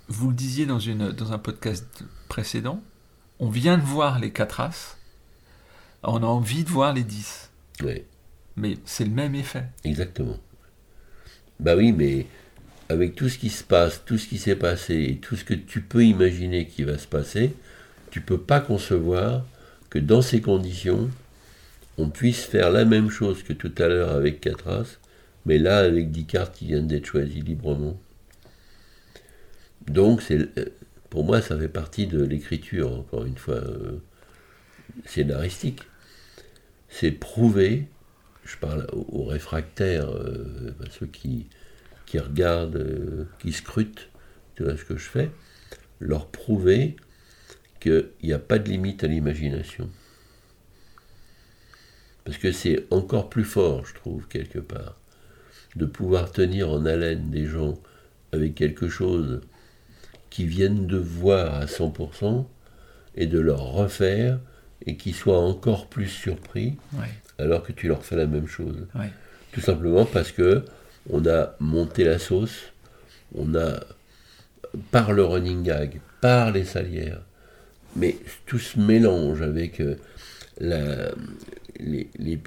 vous 0.09 0.29
le 0.31 0.35
disiez 0.35 0.67
dans, 0.67 0.81
une, 0.81 1.11
dans 1.13 1.33
un 1.33 1.39
podcast 1.39 2.03
précédent, 2.29 2.83
on 3.39 3.49
vient 3.49 3.79
de 3.79 3.83
voir 3.85 4.19
les 4.19 4.33
4 4.33 4.61
As, 4.61 4.97
on 6.03 6.23
a 6.23 6.27
envie 6.27 6.65
de 6.65 6.71
voir 6.71 6.93
les 6.93 7.05
10. 7.05 7.51
Ouais, 7.85 8.05
Mais 8.57 8.77
c'est 8.85 9.05
le 9.05 9.11
même 9.13 9.35
effet. 9.35 9.65
exactement. 9.85 10.37
Bah 11.61 11.77
oui, 11.77 11.93
mais 11.93 12.27
avec 12.89 13.15
tout 13.15 13.29
ce 13.29 13.39
qui 13.39 13.51
se 13.51 13.63
passe, 13.63 14.03
tout 14.05 14.19
ce 14.19 14.27
qui 14.27 14.39
s'est 14.39 14.57
passé, 14.57 14.95
et 15.11 15.17
tout 15.19 15.37
ce 15.37 15.45
que 15.45 15.55
tu 15.55 15.81
peux 15.83 16.05
imaginer 16.05 16.67
qui 16.67 16.83
va 16.85 16.99
se 16.99 17.07
passer, 17.07 17.55
tu 18.11 18.21
peux 18.21 18.41
pas 18.41 18.61
concevoir 18.61 19.45
que 19.89 19.99
dans 19.99 20.23
ces 20.23 20.41
conditions, 20.41 21.11
on 21.99 22.09
puisse 22.09 22.45
faire 22.45 22.71
la 22.71 22.85
même 22.85 23.11
chose 23.11 23.43
que 23.43 23.53
tout 23.53 23.73
à 23.79 23.89
l'heure 23.89 24.11
avec 24.11 24.41
4 24.41 24.69
As, 24.69 24.99
mais 25.47 25.59
là 25.59 25.79
avec 25.79 26.11
10 26.11 26.27
cartes 26.27 26.57
qui 26.57 26.67
viennent 26.67 26.87
d'être 26.87 27.07
choisies 27.07 27.43
librement. 27.43 27.99
Donc, 29.87 30.23
euh, 30.31 30.47
pour 31.09 31.25
moi, 31.25 31.41
ça 31.41 31.59
fait 31.59 31.69
partie 31.69 32.07
de 32.07 32.23
l'écriture, 32.23 32.93
encore 32.93 33.25
une 33.25 33.37
fois, 33.37 33.57
euh, 33.57 34.01
scénaristique. 35.05 35.83
C'est 36.89 37.13
prouver, 37.13 37.89
je 38.45 38.57
parle 38.57 38.87
aux, 38.93 39.25
réfractaires, 39.25 40.11
euh, 40.11 40.75
ceux 40.91 41.07
qui, 41.07 41.47
regardent, 42.15 43.27
qui 43.39 43.53
scrutent, 43.53 44.09
tu 44.57 44.65
vois 44.65 44.77
ce 44.77 44.85
que 44.85 44.97
je 44.97 45.09
fais, 45.09 45.31
leur 46.01 46.27
prouver 46.27 46.97
qu'il 47.81 48.09
n'y 48.23 48.33
a 48.33 48.39
pas 48.39 48.59
de 48.59 48.69
limite 48.69 49.03
à 49.05 49.07
l'imagination. 49.09 49.89
Parce 52.25 52.39
que 52.39 52.53
c'est 52.53 52.87
encore 52.91 53.29
plus 53.31 53.45
fort, 53.45 53.87
je 53.87 53.95
trouve, 53.95 54.29
quelque 54.29 54.59
part, 54.59 54.97
de 55.77 55.87
pouvoir 55.87 56.31
tenir 56.33 56.71
en 56.71 56.85
haleine 56.87 57.31
des 57.31 57.47
gens 57.47 57.79
avec 58.33 58.55
quelque 58.55 58.89
chose 58.89 59.41
qui 60.29 60.45
viennent 60.47 60.87
de 60.87 60.97
voir 60.99 61.55
à 61.55 61.65
100% 61.67 62.47
et 63.17 63.27
de 63.27 63.39
leur 63.41 63.61
refaire 63.73 64.39
et 64.87 64.97
qui 64.97 65.13
soient 65.13 65.41
encore 65.41 65.89
plus 65.89 66.07
surpris 66.09 66.77
Ouais, 66.93 67.09
alors 67.39 67.63
que 67.63 67.73
tu 67.73 67.89
leur 67.89 68.05
fais 68.05 68.17
la 68.17 68.27
même 68.27 68.47
chose. 68.47 68.87
ouais. 68.95 69.11
Tout 69.53 69.61
simplement 69.61 70.05
parce 70.07 70.31
que 70.31 70.65
on 71.09 71.27
a 71.27 71.57
monté 71.59 72.05
la 72.05 72.21
sauce, 72.21 72.73
on 73.35 73.57
a 73.57 73.81
par 74.93 75.13
le 75.13 75.25
running 75.25 75.65
gag, 75.65 76.01
par 76.21 76.53
les 76.53 76.65
salières, 76.65 77.23
mais 77.97 78.17
tout 78.47 78.59
se 78.59 78.79
mélange 78.79 79.43
avec 79.43 79.81
euh, 79.81 79.97
la, 80.61 81.11
les- 81.79 82.09
les- 82.19 82.39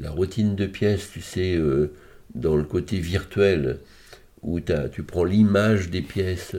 la 0.00 0.10
routine 0.10 0.54
de 0.56 0.66
pièces, 0.66 1.10
tu 1.12 1.20
sais, 1.20 1.54
euh, 1.56 1.92
dans 2.34 2.56
le 2.56 2.64
côté 2.64 2.98
virtuel, 2.98 3.78
où 4.42 4.58
tu 4.60 5.02
prends 5.02 5.24
l'image 5.24 5.88
des 5.90 6.02
pièces 6.02 6.56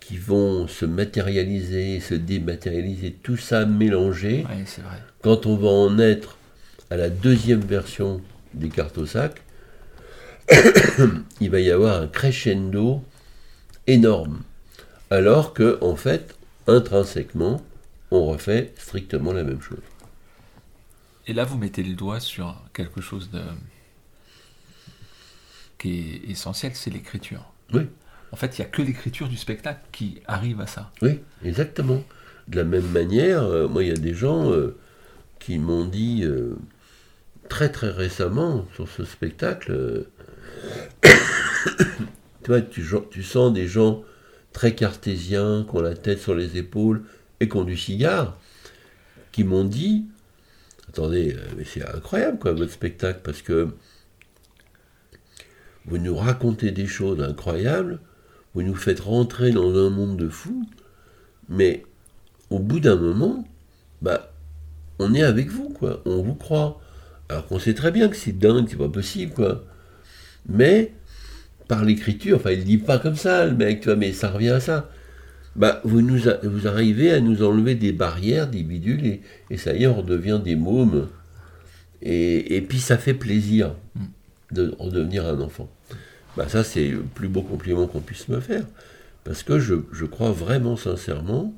qui 0.00 0.16
vont 0.16 0.66
se 0.66 0.84
matérialiser, 0.86 2.00
se 2.00 2.14
dématérialiser, 2.14 3.12
tout 3.22 3.36
ça 3.36 3.66
mélangé. 3.66 4.44
Ouais, 4.48 4.64
c'est 4.66 4.80
vrai. 4.82 4.96
Quand 5.22 5.46
on 5.46 5.56
va 5.56 5.68
en 5.68 5.98
être 5.98 6.38
à 6.90 6.96
la 6.96 7.08
deuxième 7.10 7.60
version 7.60 8.20
des 8.54 8.68
cartes 8.68 8.98
au 8.98 9.06
sac, 9.06 9.42
il 11.40 11.50
va 11.50 11.60
y 11.60 11.70
avoir 11.70 12.00
un 12.02 12.06
crescendo 12.08 13.02
énorme. 13.86 14.40
Alors 15.10 15.52
que, 15.54 15.78
en 15.82 15.96
fait, 15.96 16.34
intrinsèquement, 16.66 17.62
on 18.10 18.26
refait 18.26 18.72
strictement 18.76 19.32
la 19.32 19.44
même 19.44 19.60
chose. 19.60 19.78
Et 21.26 21.32
là, 21.32 21.44
vous 21.44 21.56
mettez 21.56 21.82
le 21.82 21.94
doigt 21.94 22.20
sur 22.20 22.60
quelque 22.72 23.00
chose 23.00 23.30
de 23.30 23.42
qui 25.78 26.20
est 26.26 26.30
essentiel, 26.30 26.72
c'est 26.74 26.90
l'écriture. 26.90 27.52
Oui. 27.72 27.88
En 28.30 28.36
fait, 28.36 28.56
il 28.56 28.60
n'y 28.60 28.66
a 28.66 28.70
que 28.70 28.82
l'écriture 28.82 29.28
du 29.28 29.36
spectacle 29.36 29.80
qui 29.90 30.22
arrive 30.26 30.60
à 30.60 30.66
ça. 30.66 30.90
Oui, 31.02 31.20
exactement. 31.44 32.02
De 32.48 32.56
la 32.56 32.64
même 32.64 32.88
manière, 32.88 33.42
euh, 33.42 33.68
moi, 33.68 33.82
il 33.82 33.88
y 33.88 33.92
a 33.92 33.96
des 33.96 34.14
gens 34.14 34.50
euh, 34.52 34.76
qui 35.38 35.58
m'ont 35.58 35.84
dit 35.84 36.22
euh, 36.24 36.56
très 37.48 37.70
très 37.70 37.90
récemment 37.90 38.66
sur 38.74 38.88
ce 38.88 39.04
spectacle, 39.04 40.06
tu 41.02 41.08
vois, 42.46 42.62
tu, 42.62 42.84
tu 43.10 43.22
sens 43.22 43.52
des 43.52 43.66
gens 43.66 44.02
très 44.52 44.74
cartésiens, 44.74 45.66
qui 45.68 45.76
ont 45.76 45.80
la 45.80 45.94
tête 45.94 46.20
sur 46.20 46.34
les 46.34 46.56
épaules 46.56 47.02
et 47.40 47.48
qui 47.48 47.56
ont 47.56 47.64
du 47.64 47.76
cigare, 47.76 48.38
qui 49.32 49.44
m'ont 49.44 49.64
dit, 49.64 50.06
attendez, 50.88 51.36
mais 51.56 51.64
c'est 51.64 51.86
incroyable 51.86 52.38
quoi 52.38 52.52
votre 52.52 52.72
spectacle, 52.72 53.20
parce 53.22 53.42
que 53.42 53.68
vous 55.86 55.98
nous 55.98 56.14
racontez 56.14 56.70
des 56.70 56.86
choses 56.86 57.20
incroyables, 57.20 58.00
vous 58.54 58.62
nous 58.62 58.74
faites 58.74 59.00
rentrer 59.00 59.50
dans 59.50 59.74
un 59.74 59.90
monde 59.90 60.16
de 60.16 60.28
fous, 60.28 60.68
mais 61.48 61.84
au 62.50 62.58
bout 62.58 62.80
d'un 62.80 62.96
moment, 62.96 63.44
bah, 64.02 64.32
on 64.98 65.14
est 65.14 65.22
avec 65.22 65.48
vous, 65.48 65.70
quoi, 65.70 66.02
on 66.04 66.22
vous 66.22 66.34
croit. 66.34 66.80
Alors 67.28 67.46
qu'on 67.46 67.58
sait 67.58 67.74
très 67.74 67.90
bien 67.90 68.08
que 68.08 68.16
c'est 68.16 68.38
dingue, 68.38 68.66
c'est 68.68 68.76
pas 68.76 68.88
possible, 68.88 69.32
quoi. 69.32 69.64
Mais, 70.48 70.92
par 71.68 71.84
l'écriture, 71.84 72.36
enfin, 72.36 72.50
il 72.52 72.64
dit 72.64 72.78
pas 72.78 72.98
comme 72.98 73.16
ça, 73.16 73.46
le 73.46 73.54
mec, 73.54 73.80
tu 73.80 73.94
mais 73.96 74.12
ça 74.12 74.30
revient 74.30 74.50
à 74.50 74.60
ça. 74.60 74.90
Bah, 75.54 75.80
vous, 75.84 76.00
nous 76.00 76.28
arrivez 76.66 77.12
à 77.12 77.20
nous 77.20 77.42
enlever 77.42 77.74
des 77.74 77.92
barrières, 77.92 78.48
des 78.48 78.62
bidules, 78.62 79.20
et, 79.50 79.56
ça 79.56 79.74
y 79.74 79.84
est, 79.84 79.86
on 79.86 79.94
redevient 79.94 80.40
des 80.42 80.56
mômes. 80.56 81.08
Et, 82.00 82.56
et 82.56 82.62
puis 82.62 82.80
ça 82.80 82.98
fait 82.98 83.14
plaisir. 83.14 83.74
De 84.50 84.74
redevenir 84.78 85.24
un 85.24 85.40
enfant. 85.40 85.70
Bah 86.36 86.46
ça, 86.48 86.62
c'est 86.62 86.88
le 86.88 87.02
plus 87.02 87.28
beau 87.28 87.40
compliment 87.42 87.86
qu'on 87.86 88.00
puisse 88.00 88.28
me 88.28 88.40
faire. 88.40 88.64
Parce 89.24 89.42
que 89.42 89.58
je, 89.58 90.04
crois 90.04 90.32
vraiment 90.32 90.76
sincèrement 90.76 91.54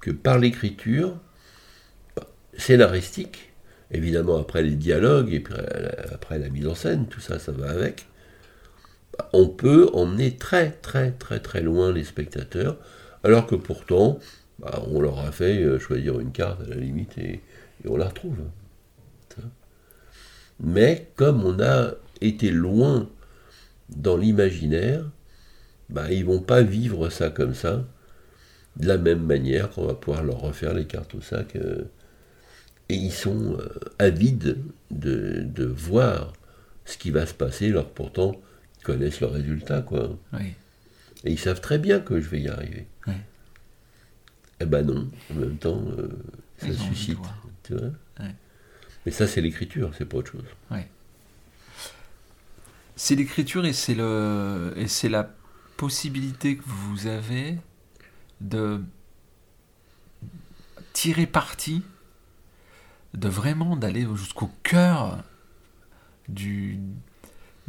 que 0.00 0.10
par 0.10 0.38
l'écriture, 0.38 1.18
bah, 2.16 2.26
scénaristique, 2.56 3.52
évidemment 3.90 4.38
après 4.38 4.62
les 4.62 4.76
dialogues 4.76 5.32
et 5.32 5.42
euh, 5.50 5.90
après 6.12 6.38
la 6.38 6.48
mise 6.48 6.66
en 6.66 6.74
scène, 6.74 7.06
tout 7.06 7.20
ça, 7.20 7.38
ça 7.38 7.52
va 7.52 7.70
avec, 7.70 8.06
on 9.32 9.48
peut 9.48 9.90
emmener 9.92 10.36
très 10.36 10.70
très 10.70 11.12
très 11.12 11.40
très 11.40 11.62
loin 11.62 11.92
les 11.92 12.04
spectateurs, 12.04 12.76
alors 13.24 13.46
que 13.46 13.54
pourtant, 13.54 14.18
bah, 14.58 14.82
on 14.88 15.00
leur 15.00 15.18
a 15.20 15.32
fait 15.32 15.62
euh, 15.62 15.78
choisir 15.78 16.20
une 16.20 16.32
carte 16.32 16.60
à 16.62 16.68
la 16.68 16.76
limite 16.76 17.18
et 17.18 17.40
on 17.86 17.96
la 17.96 18.08
retrouve. 18.08 18.36
Mais 20.62 21.10
comme 21.16 21.44
on 21.44 21.60
a 21.60 21.94
été 22.20 22.50
loin 22.50 23.08
dans 23.88 24.16
l'imaginaire, 24.16 25.04
bah, 25.88 26.12
ils 26.12 26.24
vont 26.24 26.40
pas 26.40 26.62
vivre 26.62 27.08
ça 27.08 27.30
comme 27.30 27.54
ça, 27.54 27.84
de 28.76 28.86
la 28.86 28.98
même 28.98 29.24
manière 29.24 29.70
qu'on 29.70 29.86
va 29.86 29.94
pouvoir 29.94 30.22
leur 30.22 30.40
refaire 30.40 30.74
les 30.74 30.86
cartes 30.86 31.14
au 31.14 31.20
sac. 31.20 31.56
Euh, 31.56 31.84
et 32.88 32.94
ils 32.94 33.12
sont 33.12 33.56
euh, 33.58 33.68
avides 33.98 34.58
de, 34.90 35.64
voir 35.64 36.32
ce 36.84 36.98
qui 36.98 37.10
va 37.10 37.26
se 37.26 37.34
passer, 37.34 37.70
alors 37.70 37.88
pourtant 37.88 38.40
ils 38.80 38.84
connaissent 38.84 39.20
le 39.20 39.26
résultat. 39.26 39.82
Quoi. 39.82 40.18
Et 41.24 41.32
ils 41.32 41.38
savent 41.38 41.60
très 41.60 41.78
bien 41.78 42.00
que 42.00 42.20
je 42.20 42.28
vais 42.28 42.40
y 42.40 42.48
arriver. 42.48 42.86
Eh 44.62 44.66
ben 44.66 44.86
non, 44.86 45.10
en 45.30 45.34
même 45.34 45.56
temps, 45.56 45.82
euh, 45.96 46.08
ça 46.58 46.72
suscite. 46.74 47.18
Tu 47.62 47.74
vois 47.74 47.92
mais 49.06 49.12
ça, 49.12 49.26
c'est 49.26 49.40
l'écriture, 49.40 49.92
c'est 49.96 50.04
pas 50.04 50.18
autre 50.18 50.32
chose. 50.32 50.44
Ouais. 50.70 50.88
C'est 52.96 53.14
l'écriture 53.14 53.64
et 53.64 53.72
c'est 53.72 53.94
le 53.94 54.74
et 54.76 54.88
c'est 54.88 55.08
la 55.08 55.30
possibilité 55.78 56.58
que 56.58 56.62
vous 56.66 57.06
avez 57.06 57.58
de 58.42 58.82
tirer 60.92 61.26
parti, 61.26 61.82
de 63.14 63.28
vraiment 63.28 63.76
d'aller 63.76 64.06
jusqu'au 64.14 64.50
cœur 64.62 65.24
du 66.28 66.78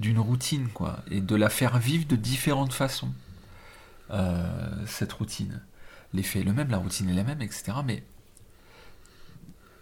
d'une 0.01 0.19
routine 0.19 0.67
quoi 0.73 0.99
et 1.09 1.21
de 1.21 1.35
la 1.35 1.49
faire 1.49 1.77
vivre 1.79 2.05
de 2.07 2.15
différentes 2.15 2.73
façons 2.73 3.13
euh, 4.09 4.45
cette 4.85 5.13
routine 5.13 5.61
l'effet 6.13 6.39
est 6.41 6.43
le 6.43 6.53
même 6.53 6.69
la 6.69 6.77
routine 6.77 7.09
est 7.09 7.13
la 7.13 7.23
même 7.23 7.41
etc 7.41 7.71
mais 7.85 8.03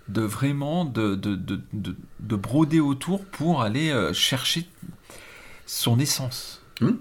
de 0.10 0.22
vraiment 0.22 0.86
de, 0.86 1.16
de, 1.16 1.36
de, 1.36 1.62
de, 2.20 2.36
broder 2.36 2.80
autour 2.80 3.24
pour 3.26 3.62
aller 3.62 3.92
euh, 3.92 4.12
chercher 4.12 4.66
son 5.66 6.00
essence. 6.00 6.64
Hmm. 6.82 6.94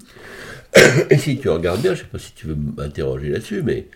Et 1.10 1.16
si 1.16 1.38
tu 1.38 1.48
regardes 1.48 1.80
bien, 1.80 1.94
je 1.94 2.00
ne 2.00 2.04
sais 2.04 2.10
pas 2.10 2.18
si 2.18 2.32
tu 2.32 2.46
veux 2.46 2.54
m'interroger 2.54 3.30
là-dessus, 3.30 3.62
mais 3.62 3.88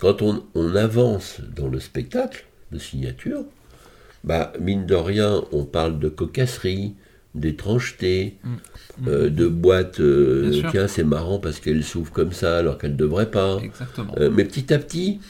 quand 0.00 0.22
on, 0.22 0.44
on, 0.54 0.74
avance 0.74 1.40
dans 1.54 1.68
le 1.68 1.78
spectacle 1.78 2.46
de 2.72 2.78
signature, 2.78 3.44
bah, 4.24 4.52
mine 4.58 4.86
de 4.86 4.94
rien, 4.94 5.42
on 5.52 5.64
parle 5.64 5.98
de 5.98 6.08
cocasserie, 6.08 6.94
d'étrangeté, 7.34 8.38
euh, 9.06 9.30
de 9.30 9.46
boîte, 9.46 10.00
euh, 10.00 10.62
tiens, 10.70 10.86
c'est 10.86 11.04
marrant 11.04 11.38
parce 11.38 11.60
qu'elle 11.60 11.82
s'ouvre 11.82 12.12
comme 12.12 12.32
ça 12.32 12.58
alors 12.58 12.76
qu'elle 12.78 12.92
ne 12.92 12.96
devrait 12.96 13.30
pas. 13.30 13.58
Exactement. 13.62 14.14
mais 14.30 14.44
petit 14.44 14.72
à 14.72 14.78
petit, 14.78 15.20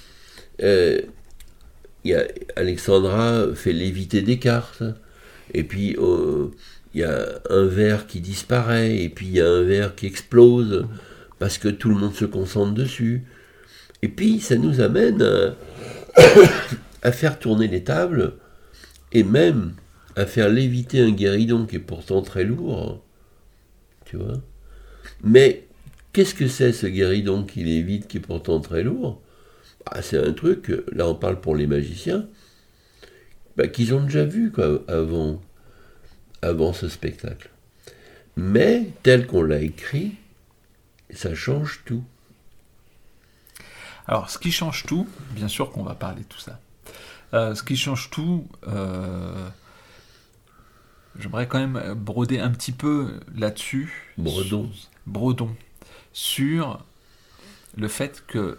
y 2.04 2.14
a, 2.14 2.26
Alexandra 2.56 3.46
fait 3.54 3.72
léviter 3.72 4.22
des 4.22 4.38
cartes, 4.38 4.82
et 5.54 5.64
puis 5.64 5.96
euh, 5.98 6.48
il 6.94 7.00
y 7.00 7.04
a 7.04 7.40
un 7.50 7.64
verre 7.64 8.06
qui 8.06 8.20
disparaît, 8.20 8.96
et 8.96 9.08
puis 9.08 9.26
il 9.26 9.32
y 9.34 9.40
a 9.40 9.48
un 9.48 9.62
verre 9.62 9.94
qui 9.94 10.06
explose, 10.06 10.86
parce 11.38 11.58
que 11.58 11.68
tout 11.68 11.88
le 11.88 11.96
monde 11.96 12.14
se 12.14 12.24
concentre 12.24 12.74
dessus. 12.74 13.24
Et 14.02 14.08
puis 14.08 14.40
ça 14.40 14.56
nous 14.56 14.80
amène 14.80 15.22
à, 17.02 17.12
faire 17.12 17.38
tourner 17.38 17.68
les 17.68 17.84
tables, 17.84 18.34
et 19.12 19.22
même 19.22 19.72
à 20.16 20.26
faire 20.26 20.48
léviter 20.48 21.00
un 21.00 21.10
guéridon 21.10 21.66
qui 21.66 21.76
est 21.76 21.80
pourtant 21.80 22.22
très 22.22 22.44
lourd. 22.44 23.02
Tu 24.04 24.16
vois 24.16 24.40
Mais 25.22 25.66
qu'est-ce 26.12 26.34
que 26.34 26.48
c'est 26.48 26.72
ce 26.72 26.86
guéridon 26.86 27.44
qui 27.44 27.64
lévite 27.64 28.08
qui 28.08 28.18
est 28.18 28.20
pourtant 28.20 28.60
très 28.60 28.82
lourd? 28.82 29.20
Ah, 29.86 30.02
c'est 30.02 30.18
un 30.18 30.32
truc, 30.32 30.72
là 30.92 31.08
on 31.08 31.14
parle 31.14 31.40
pour 31.40 31.56
les 31.56 31.66
magiciens, 31.66 32.26
bah, 33.56 33.66
qu'ils 33.68 33.94
ont 33.94 34.04
déjà 34.04 34.24
vu 34.24 34.52
avant 36.42 36.72
ce 36.72 36.88
spectacle. 36.88 37.50
Mais 38.36 38.88
tel 39.02 39.26
qu'on 39.26 39.42
l'a 39.42 39.60
écrit, 39.60 40.12
ça 41.10 41.34
change 41.34 41.82
tout. 41.84 42.04
Alors, 44.06 44.30
ce 44.30 44.38
qui 44.38 44.50
change 44.50 44.84
tout, 44.84 45.06
bien 45.30 45.48
sûr 45.48 45.70
qu'on 45.70 45.82
va 45.82 45.94
parler 45.94 46.22
de 46.22 46.26
tout 46.26 46.40
ça. 46.40 46.58
Euh, 47.34 47.54
ce 47.54 47.62
qui 47.62 47.76
change 47.76 48.10
tout, 48.10 48.46
euh, 48.68 49.48
j'aimerais 51.18 51.46
quand 51.46 51.58
même 51.58 51.94
broder 51.94 52.40
un 52.40 52.50
petit 52.50 52.72
peu 52.72 53.20
là-dessus. 53.34 54.14
Bredon. 54.18 54.70
Bredon. 55.06 55.54
Sur 56.12 56.84
le 57.76 57.88
fait 57.88 58.24
que 58.26 58.58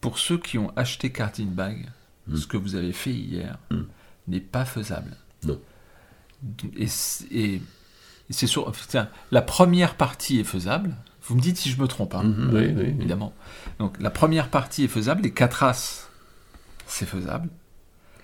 pour 0.00 0.18
ceux 0.18 0.38
qui 0.38 0.58
ont 0.58 0.72
acheté 0.76 1.10
Cardin 1.10 1.46
Bag, 1.46 1.88
hmm. 2.28 2.36
ce 2.36 2.46
que 2.46 2.56
vous 2.56 2.74
avez 2.74 2.92
fait 2.92 3.12
hier 3.12 3.58
hmm. 3.70 3.82
n'est 4.28 4.40
pas 4.40 4.64
faisable. 4.64 5.16
Non. 5.42 5.60
Et, 6.76 6.86
c'est 6.86 8.46
sur. 8.46 8.72
la 9.30 9.42
première 9.42 9.96
partie 9.96 10.38
est 10.38 10.44
faisable. 10.44 10.94
Vous 11.22 11.34
me 11.34 11.40
dites 11.40 11.56
si 11.56 11.70
je 11.70 11.80
me 11.80 11.88
trompe, 11.88 12.14
hein, 12.14 12.22
hmm, 12.22 12.50
oui, 12.52 12.72
oui, 12.76 12.84
évidemment. 12.84 13.34
Donc 13.80 14.00
la 14.00 14.10
première 14.10 14.48
partie 14.48 14.84
est 14.84 14.88
faisable, 14.88 15.22
les 15.22 15.32
quatre 15.32 15.64
as, 15.64 16.08
c'est 16.86 17.06
faisable. 17.06 17.48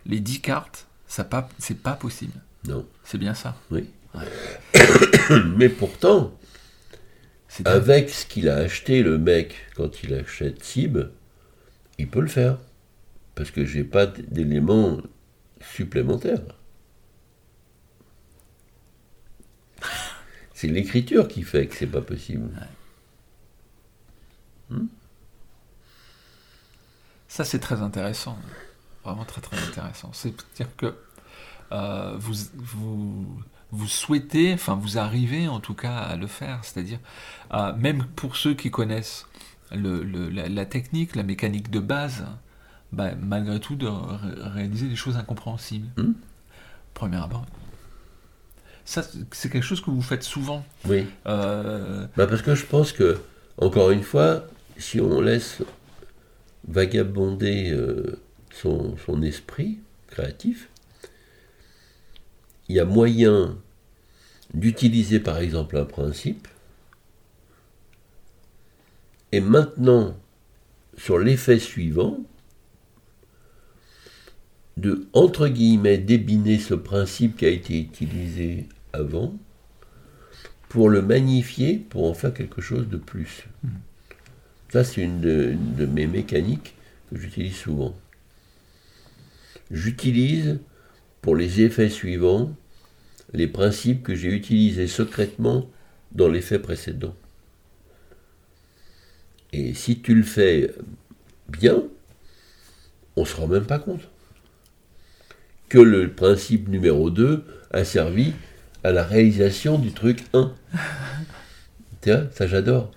Les 0.07 0.21
dix 0.21 0.41
cartes, 0.41 0.87
ça 1.09 1.25
pas, 1.25 1.49
c'est 1.59 1.83
pas 1.83 1.95
possible. 1.95 2.35
Non. 2.65 2.87
C'est 3.05 3.19
bien 3.19 3.35
ça. 3.35 3.57
Oui. 3.71 3.89
Mais 5.57 5.69
pourtant, 5.69 6.33
avec 7.65 8.11
ce 8.11 8.27
qu'il 8.27 8.49
a 8.49 8.57
acheté 8.57 9.03
le 9.03 9.19
mec 9.19 9.57
quand 9.75 10.03
il 10.03 10.15
achète 10.15 10.63
Sib, 10.63 10.99
il 11.99 12.09
peut 12.09 12.21
le 12.21 12.29
faire. 12.29 12.59
Parce 13.35 13.51
que 13.51 13.65
j'ai 13.65 13.85
pas 13.85 14.07
d'éléments 14.07 14.99
supplémentaires. 15.61 16.43
C'est 20.55 20.69
l'écriture 20.69 21.27
qui 21.29 21.43
fait 21.43 21.67
que 21.67 21.75
c'est 21.75 21.89
pas 21.89 22.03
possible. 22.03 22.49
Hmm? 24.71 24.87
Ça, 27.27 27.45
c'est 27.45 27.59
très 27.59 27.83
intéressant. 27.83 28.39
Vraiment 29.03 29.25
très, 29.25 29.41
très 29.41 29.59
intéressant. 29.59 30.13
C'est-à-dire 30.13 30.69
que 30.77 30.95
euh, 31.73 32.15
vous, 32.19 32.35
vous, 32.55 33.27
vous, 33.71 33.87
souhaitez, 33.87 34.55
enfin, 34.55 34.75
vous 34.75 34.99
arrivez 34.99 35.49
en 35.49 35.61
tout 35.61 35.75
cas 35.75 35.97
à 35.97 36.17
le 36.17 36.27
faire. 36.27 36.61
C'est-à-dire, 36.63 36.99
euh, 37.55 37.73
même 37.77 38.05
pour 38.17 38.37
ceux 38.37 38.55
qui 38.55 38.71
connaissent 38.71 39.27
le, 39.73 40.03
la, 40.29 40.67
technique, 40.67 41.17
la 41.17 41.23
mécanique 41.23 41.71
de 41.71 41.81
base, 41.81 42.25
bah, 42.93 43.13
malgré 43.21 43.59
tout, 43.59 43.75
de 43.75 43.89
réaliser 43.89 44.89
des 44.89 44.97
choses 44.97 45.17
incompréhensibles. 45.17 45.89
Hmm. 45.97 46.13
Premier 46.95 47.17
abord. 47.17 47.47
Ça, 48.85 49.03
c'est 49.31 49.51
quelque 49.51 49.65
chose 49.65 49.81
que 49.81 49.91
vous 49.91 50.03
faites 50.03 50.25
souvent. 50.25 50.65
Oui. 50.87 51.07
Euh, 51.27 52.07
Bah, 52.17 52.27
parce 52.27 52.43
que 52.43 52.55
je 52.55 52.67
pense 52.67 52.93
que, 52.93 53.19
encore 53.59 53.91
une 53.91 54.03
fois, 54.03 54.45
si 54.77 55.01
on 55.01 55.21
laisse 55.21 55.63
vagabonder 56.69 57.71
euh, 57.71 58.21
son, 58.51 58.97
son 59.07 59.23
esprit 59.23 59.79
créatif, 60.09 60.69
il 62.73 62.77
y 62.77 62.81
a 62.81 62.87
moyen 62.87 63.59
d'utiliser 64.55 65.21
par 65.21 65.41
exemple 65.41 65.77
un 65.77 65.85
principe, 65.85 66.49
et 69.31 69.41
maintenant, 69.43 70.17
sur 70.97 71.19
l'effet 71.19 71.59
suivant, 71.59 72.19
de, 74.79 75.07
entre 75.13 75.49
guillemets, 75.49 75.99
débiner 75.99 76.59
ce 76.59 76.73
principe 76.73 77.37
qui 77.37 77.45
a 77.45 77.51
été 77.51 77.79
utilisé 77.79 78.67
avant, 78.95 79.35
pour 80.71 80.89
le 80.89 81.03
magnifier, 81.03 81.77
pour 81.77 82.09
en 82.09 82.15
faire 82.15 82.33
quelque 82.33 82.63
chose 82.63 82.89
de 82.89 82.97
plus. 82.97 83.45
Ça, 84.71 84.83
c'est 84.83 85.03
une 85.03 85.21
de, 85.21 85.51
une 85.51 85.75
de 85.75 85.85
mes 85.85 86.07
mécaniques 86.07 86.75
que 87.11 87.19
j'utilise 87.19 87.57
souvent. 87.57 87.95
J'utilise 89.71 90.59
pour 91.21 91.37
les 91.37 91.61
effets 91.61 91.91
suivants 91.91 92.57
les 93.33 93.47
principes 93.47 94.03
que 94.03 94.15
j'ai 94.15 94.29
utilisés 94.29 94.87
secrètement 94.87 95.69
dans 96.13 96.29
l'effet 96.29 96.59
précédent. 96.59 97.15
Et 99.53 99.75
si 99.75 100.01
tu 100.01 100.15
le 100.15 100.23
fais 100.23 100.71
bien, 101.49 101.83
on 103.17 103.23
ne 103.23 103.27
se 103.27 103.37
rend 103.37 103.47
même 103.47 103.67
pas 103.67 103.79
compte 103.79 104.09
que 105.69 105.79
le 105.79 106.11
principe 106.11 106.69
numéro 106.69 107.11
2 107.11 107.45
a 107.71 107.85
servi 107.85 108.33
à 108.85 108.93
la 108.93 109.05
réalisation 109.05 109.79
du 109.79 109.93
truc 109.93 110.25
1. 110.35 110.53
Tiens, 112.01 112.29
ça 112.33 112.47
j'adore. 112.47 112.91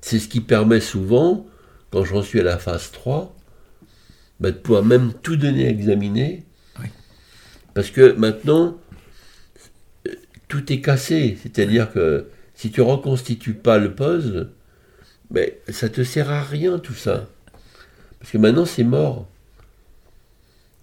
C'est 0.00 0.18
ce 0.18 0.28
qui 0.28 0.40
permet 0.40 0.80
souvent, 0.80 1.46
quand 1.90 2.04
j'en 2.04 2.22
suis 2.22 2.40
à 2.40 2.42
la 2.42 2.58
phase 2.58 2.90
3, 2.90 3.34
bah, 4.40 4.50
de 4.50 4.56
pouvoir 4.56 4.84
même 4.84 5.12
tout 5.22 5.36
donner 5.36 5.66
à 5.66 5.70
examiner. 5.70 6.44
Oui. 6.80 6.88
Parce 7.72 7.90
que 7.90 8.12
maintenant, 8.12 8.76
tout 10.54 10.72
est 10.72 10.80
cassé. 10.80 11.36
C'est-à-dire 11.42 11.92
que 11.92 12.28
si 12.54 12.70
tu 12.70 12.80
reconstitues 12.80 13.54
pas 13.54 13.78
le 13.78 13.92
puzzle, 13.92 14.50
mais 15.32 15.58
ça 15.68 15.88
te 15.88 16.04
sert 16.04 16.30
à 16.30 16.42
rien 16.42 16.78
tout 16.78 16.94
ça. 16.94 17.26
Parce 18.20 18.30
que 18.30 18.38
maintenant 18.38 18.64
c'est 18.64 18.84
mort. 18.84 19.26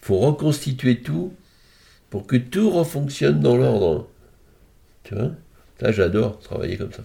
faut 0.01 0.17
reconstituer 0.17 0.99
tout 0.99 1.31
pour 2.09 2.27
que 2.27 2.35
tout 2.35 2.69
refonctionne 2.69 3.39
dans 3.39 3.55
l'ordre. 3.55 4.09
Tu 5.03 5.15
vois? 5.15 5.31
Ça 5.79 5.93
j'adore 5.93 6.39
travailler 6.39 6.75
comme 6.75 6.91
ça. 6.91 7.03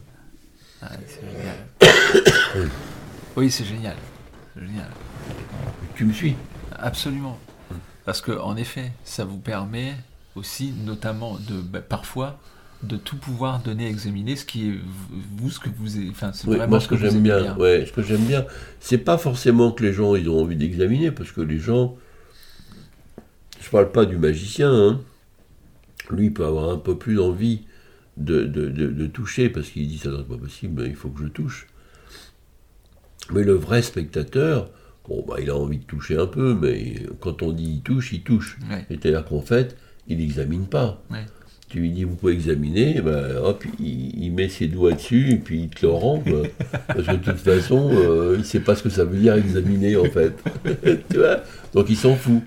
ah, 0.83 0.91
c'est 1.07 1.23
génial. 1.31 2.69
oui, 3.37 3.49
c'est 3.49 3.65
génial. 3.65 3.97
Génial. 4.57 4.91
Tu 5.95 6.05
me 6.05 6.13
suis 6.13 6.35
Absolument. 6.73 7.39
Parce 8.05 8.21
que 8.21 8.33
en 8.33 8.57
effet, 8.57 8.91
ça 9.05 9.25
vous 9.25 9.39
permet 9.39 9.95
aussi, 10.35 10.75
notamment, 10.85 11.39
de 11.39 11.61
bah, 11.61 11.81
parfois 11.81 12.41
de 12.83 12.97
tout 12.97 13.17
pouvoir 13.17 13.63
donner 13.63 13.87
à 13.87 13.89
examiner, 13.89 14.37
ce 14.37 14.45
qui 14.45 14.69
est 14.69 14.75
vous 15.39 15.51
ce 15.51 15.59
que 15.59 15.69
vous 15.71 15.99
enfin 16.11 16.33
c'est 16.33 16.47
Oui, 16.47 16.57
vraiment 16.57 16.71
moi, 16.73 16.81
ce 16.81 16.89
que, 16.89 16.97
j'aime 16.97 17.23
bien, 17.23 17.57
ouais, 17.57 17.85
ce 17.87 17.93
que 17.93 18.03
j'aime 18.03 18.25
bien, 18.25 18.45
c'est 18.81 18.99
pas 18.99 19.19
forcément 19.19 19.73
que 19.73 19.83
les 19.83 19.93
gens 19.93 20.15
ils 20.15 20.29
ont 20.29 20.41
envie 20.41 20.57
d'examiner, 20.57 21.11
parce 21.11 21.33
que 21.33 21.41
les 21.41 21.59
gens, 21.59 21.97
je 23.61 23.71
parle 23.71 23.91
pas 23.93 24.05
du 24.05 24.19
magicien, 24.19 24.71
hein. 24.73 25.01
lui 26.11 26.27
il 26.27 26.35
peut 26.35 26.45
avoir 26.45 26.71
un 26.71 26.77
peu 26.79 26.97
plus 26.99 27.19
envie 27.19 27.63
de, 28.17 28.45
de, 28.45 28.69
de- 28.69 28.91
de 28.91 29.07
toucher, 29.07 29.49
parce 29.49 29.69
qu'il 29.71 29.89
dit 29.89 29.99
ça 29.99 30.11
n'est 30.11 30.23
pas 30.25 30.37
possible, 30.37 30.85
il 30.87 30.95
faut 30.97 31.09
que 31.09 31.23
je 31.23 31.29
touche. 31.29 31.67
Mais 33.33 33.43
le 33.43 33.55
vrai 33.55 33.83
spectateur, 33.83 34.71
bon 35.09 35.25
bah 35.27 35.37
il 35.41 35.51
a 35.51 35.57
envie 35.57 35.79
de 35.79 35.85
toucher 35.85 36.17
un 36.19 36.27
peu, 36.27 36.55
mais 36.61 37.03
quand 37.21 37.43
on 37.43 37.53
dit 37.53 37.73
il 37.77 37.81
touche, 37.83 38.13
il 38.13 38.23
touche. 38.23 38.59
Ouais. 38.71 38.85
C'est-à-dire 38.89 39.25
qu'en 39.25 39.41
fait, 39.41 39.77
il 40.09 40.19
n'examine 40.19 40.67
pas. 40.67 41.03
Ouais. 41.11 41.25
Tu 41.77 41.83
lui 41.83 41.91
dis, 41.91 42.05
vous 42.05 42.15
pouvez 42.15 42.33
examiner, 42.33 43.03
ben, 43.03 43.37
hop, 43.37 43.63
il, 43.79 44.19
il 44.25 44.33
met 44.33 44.49
ses 44.49 44.67
doigts 44.67 44.93
dessus 44.93 45.33
et 45.33 45.37
puis 45.37 45.65
il 45.65 45.69
te 45.69 45.85
le 45.85 45.93
rend. 45.93 46.25
Parce 46.87 47.05
que 47.07 47.13
de 47.13 47.17
toute 47.23 47.37
façon, 47.37 47.91
euh, 47.93 48.33
il 48.37 48.39
ne 48.39 48.45
sait 48.45 48.61
pas 48.61 48.75
ce 48.77 48.83
que 48.83 48.89
ça 48.89 49.05
veut 49.05 49.19
dire 49.19 49.35
examiner, 49.35 49.95
en 49.99 50.07
fait. 50.07 50.33
tu 51.11 51.19
vois? 51.19 51.43
Donc 51.75 51.91
il 51.91 51.97
s'en 51.99 52.15
fout. 52.17 52.41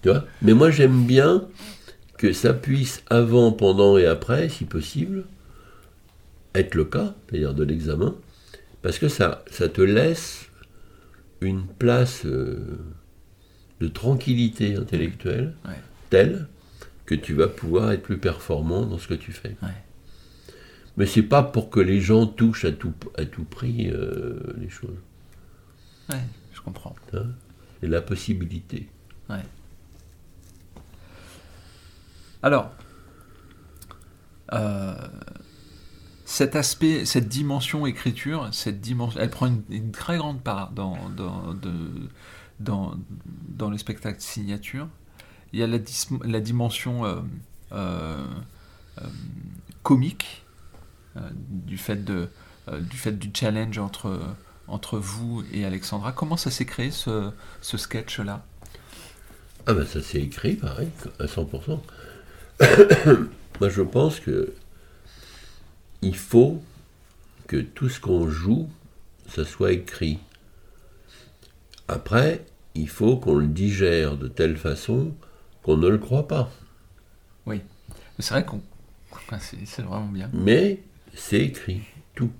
Tu 0.00 0.10
vois? 0.10 0.26
Mais 0.42 0.52
moi, 0.52 0.70
j'aime 0.70 1.06
bien 1.06 1.48
que 2.18 2.32
ça 2.32 2.54
puisse, 2.54 3.02
avant, 3.10 3.50
pendant 3.50 3.98
et 3.98 4.06
après, 4.06 4.48
si 4.48 4.64
possible, 4.64 5.24
être 6.54 6.76
le 6.76 6.84
cas, 6.84 7.16
c'est-à-dire 7.28 7.52
de 7.52 7.64
l'examen, 7.64 8.14
parce 8.80 9.00
que 9.00 9.08
ça, 9.08 9.44
ça 9.50 9.68
te 9.68 9.80
laisse 9.82 10.46
une 11.40 11.66
place 11.66 12.22
euh, 12.24 12.78
de 13.80 13.88
tranquillité 13.88 14.76
intellectuelle 14.76 15.54
Ouais. 15.66 15.74
telle 16.10 16.46
que 17.06 17.14
tu 17.14 17.34
vas 17.34 17.48
pouvoir 17.48 17.92
être 17.92 18.02
plus 18.02 18.18
performant 18.18 18.84
dans 18.84 18.98
ce 18.98 19.06
que 19.08 19.14
tu 19.14 19.32
fais. 19.32 19.56
Ouais. 19.62 19.68
Mais 20.96 21.06
c'est 21.06 21.22
pas 21.22 21.42
pour 21.42 21.70
que 21.70 21.80
les 21.80 22.00
gens 22.00 22.26
touchent 22.26 22.64
à 22.64 22.72
tout, 22.72 22.94
à 23.16 23.24
tout 23.24 23.44
prix 23.44 23.88
euh, 23.90 24.40
les 24.58 24.68
choses. 24.68 24.98
Ouais, 26.10 26.20
je 26.52 26.60
comprends. 26.60 26.96
hein? 27.12 27.26
C'est 27.80 27.88
la 27.88 28.00
possibilité. 28.02 28.88
Ouais. 29.28 29.42
Alors, 32.42 32.70
euh, 34.52 34.94
cet 36.24 36.56
aspect, 36.56 37.04
cette 37.04 37.28
dimension 37.28 37.86
écriture, 37.86 38.48
cette 38.52 38.80
dimension, 38.80 39.20
elle 39.20 39.30
prend 39.30 39.46
une, 39.46 39.62
une 39.70 39.92
très 39.92 40.16
grande 40.16 40.42
part 40.42 40.70
dans, 40.72 41.08
dans, 41.10 41.54
de- 41.54 42.08
dans, 42.60 42.94
dans 43.48 43.70
le 43.70 43.78
spectacle 43.78 44.20
signature. 44.20 44.88
Il 45.52 45.60
y 45.60 45.62
a 45.62 45.66
la, 45.66 45.78
la 46.24 46.40
dimension 46.40 47.04
euh, 47.04 47.16
euh, 47.72 48.24
euh, 49.00 49.06
comique 49.82 50.44
du, 51.40 51.78
fait 51.78 52.04
de, 52.04 52.28
du 52.80 52.96
fait 52.96 53.12
du 53.12 53.30
challenge 53.32 53.78
entre, 53.78 54.20
entre 54.68 54.98
vous 54.98 55.44
et 55.52 55.64
Alexandra. 55.64 56.12
Comment 56.12 56.36
ça 56.36 56.50
s'est 56.50 56.66
créé 56.66 56.90
ce, 56.90 57.30
ce 57.62 57.78
sketch-là? 57.78 58.44
Ah 59.66 59.72
ben 59.74 59.86
ça 59.86 60.00
c'est 60.02 60.20
écrit 60.20 60.54
pareil, 60.54 60.90
à 61.18 61.24
100%. 61.24 61.80
Moi 63.60 63.68
je 63.68 63.82
pense 63.82 64.20
que 64.20 64.52
il 66.02 66.16
faut 66.16 66.62
que 67.46 67.56
tout 67.56 67.88
ce 67.88 68.00
qu'on 68.00 68.28
joue, 68.28 68.68
ça 69.28 69.44
soit 69.44 69.72
écrit. 69.72 70.18
Après, 71.88 72.44
il 72.74 72.88
faut 72.88 73.16
qu'on 73.16 73.34
le 73.34 73.46
digère 73.46 74.16
de 74.16 74.28
telle 74.28 74.56
façon 74.56 75.14
qu'on 75.66 75.76
ne 75.76 75.88
le 75.88 75.98
croit 75.98 76.28
pas. 76.28 76.48
C'est 78.20 78.30
vrai 78.30 78.44
qu'on. 78.46 78.62
C'est 79.40 79.82
vraiment 79.82 80.06
bien. 80.06 80.30
Mais 80.32 80.80
c'est 81.12 81.40
écrit, 81.40 81.82
tout. 82.14 82.30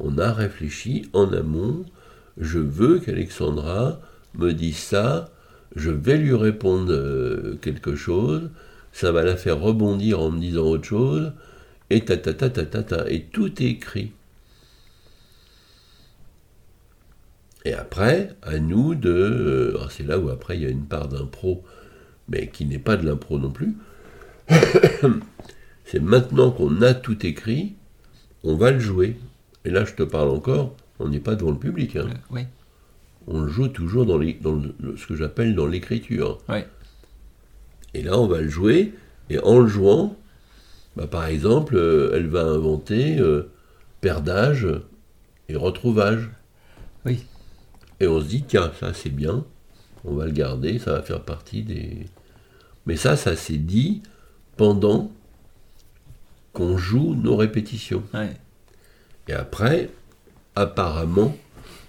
On 0.00 0.16
a 0.16 0.32
réfléchi 0.32 1.08
en 1.12 1.30
amont. 1.32 1.84
Je 2.38 2.58
veux 2.58 2.98
qu'Alexandra 2.98 4.00
me 4.34 4.52
dise 4.52 4.78
ça. 4.78 5.30
Je 5.76 5.90
vais 5.90 6.16
lui 6.16 6.34
répondre 6.34 6.92
euh, 6.92 7.58
quelque 7.60 7.94
chose. 7.94 8.50
Ça 8.92 9.12
va 9.12 9.22
la 9.22 9.36
faire 9.36 9.60
rebondir 9.60 10.20
en 10.20 10.30
me 10.30 10.40
disant 10.40 10.62
autre 10.64 10.88
chose. 10.88 11.32
Et 11.90 12.06
ta 12.06 12.16
ta 12.16 12.32
ta 12.32 12.48
ta 12.48 12.64
ta 12.64 12.82
ta. 12.82 13.10
Et 13.10 13.24
tout 13.24 13.62
est 13.62 13.66
écrit. 13.66 14.12
Et 17.66 17.74
après, 17.74 18.34
à 18.42 18.58
nous 18.58 18.94
de. 18.94 19.10
euh, 19.10 19.76
alors 19.76 19.92
c'est 19.92 20.06
là 20.06 20.18
où 20.18 20.30
après 20.30 20.56
il 20.56 20.62
y 20.62 20.66
a 20.66 20.70
une 20.70 20.86
part 20.86 21.08
d'impro, 21.08 21.62
mais 22.28 22.48
qui 22.48 22.64
n'est 22.66 22.78
pas 22.78 22.96
de 22.96 23.06
l'impro 23.06 23.38
non 23.38 23.50
plus. 23.50 23.74
C'est 25.84 26.00
maintenant 26.00 26.50
qu'on 26.50 26.82
a 26.82 26.94
tout 26.94 27.24
écrit, 27.26 27.74
on 28.42 28.56
va 28.56 28.70
le 28.70 28.80
jouer. 28.80 29.16
Et 29.64 29.70
là, 29.70 29.84
je 29.84 29.94
te 29.94 30.02
parle 30.02 30.28
encore, 30.30 30.74
on 30.98 31.08
n'est 31.08 31.20
pas 31.20 31.34
devant 31.34 31.50
le 31.50 31.58
public. 31.58 31.96
hein. 31.96 32.06
Euh. 32.10 32.14
On 33.26 33.40
le 33.40 33.48
joue 33.48 33.68
toujours 33.68 34.04
dans, 34.06 34.18
les- 34.18 34.34
dans 34.34 34.54
le- 34.54 34.96
ce 34.96 35.06
que 35.06 35.14
j'appelle 35.16 35.54
dans 35.54 35.66
l'écriture. 35.66 36.38
Ouais. 36.48 36.66
Et 37.94 38.02
là, 38.02 38.18
on 38.18 38.26
va 38.26 38.40
le 38.40 38.48
jouer, 38.48 38.92
et 39.30 39.38
en 39.38 39.60
le 39.60 39.66
jouant, 39.66 40.16
bah, 40.96 41.06
par 41.06 41.26
exemple, 41.26 41.76
euh, 41.76 42.12
elle 42.14 42.26
va 42.26 42.42
inventer 42.42 43.18
euh, 43.18 43.50
perdage 44.00 44.66
et 45.48 45.56
retrouvage. 45.56 46.28
Oui. 47.06 47.24
Et 48.00 48.06
on 48.06 48.20
se 48.20 48.26
dit, 48.26 48.42
tiens, 48.46 48.72
ça 48.78 48.92
c'est 48.92 49.10
bien, 49.14 49.44
on 50.04 50.14
va 50.14 50.26
le 50.26 50.32
garder, 50.32 50.78
ça 50.78 50.92
va 50.92 51.02
faire 51.02 51.22
partie 51.22 51.62
des... 51.62 52.06
Mais 52.86 52.96
ça, 52.96 53.16
ça 53.16 53.36
s'est 53.36 53.56
dit 53.56 54.02
pendant 54.56 55.10
qu'on 56.52 56.76
joue 56.76 57.14
nos 57.14 57.36
répétitions. 57.36 58.02
Ouais. 58.12 58.34
Et 59.28 59.32
après, 59.32 59.90
apparemment, 60.54 61.36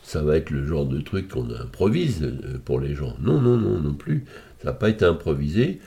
ça 0.03 0.21
va 0.21 0.37
être 0.37 0.51
le 0.51 0.65
genre 0.65 0.85
de 0.85 1.01
truc 1.01 1.29
qu'on 1.29 1.49
improvise 1.51 2.23
euh, 2.23 2.59
pour 2.63 2.79
les 2.79 2.95
gens. 2.95 3.15
Non, 3.19 3.41
non, 3.41 3.57
non, 3.57 3.79
non 3.79 3.93
plus. 3.93 4.23
Ça 4.61 4.69
n'a 4.69 4.73
pas 4.73 4.89
été 4.89 5.03
improvisé. 5.03 5.79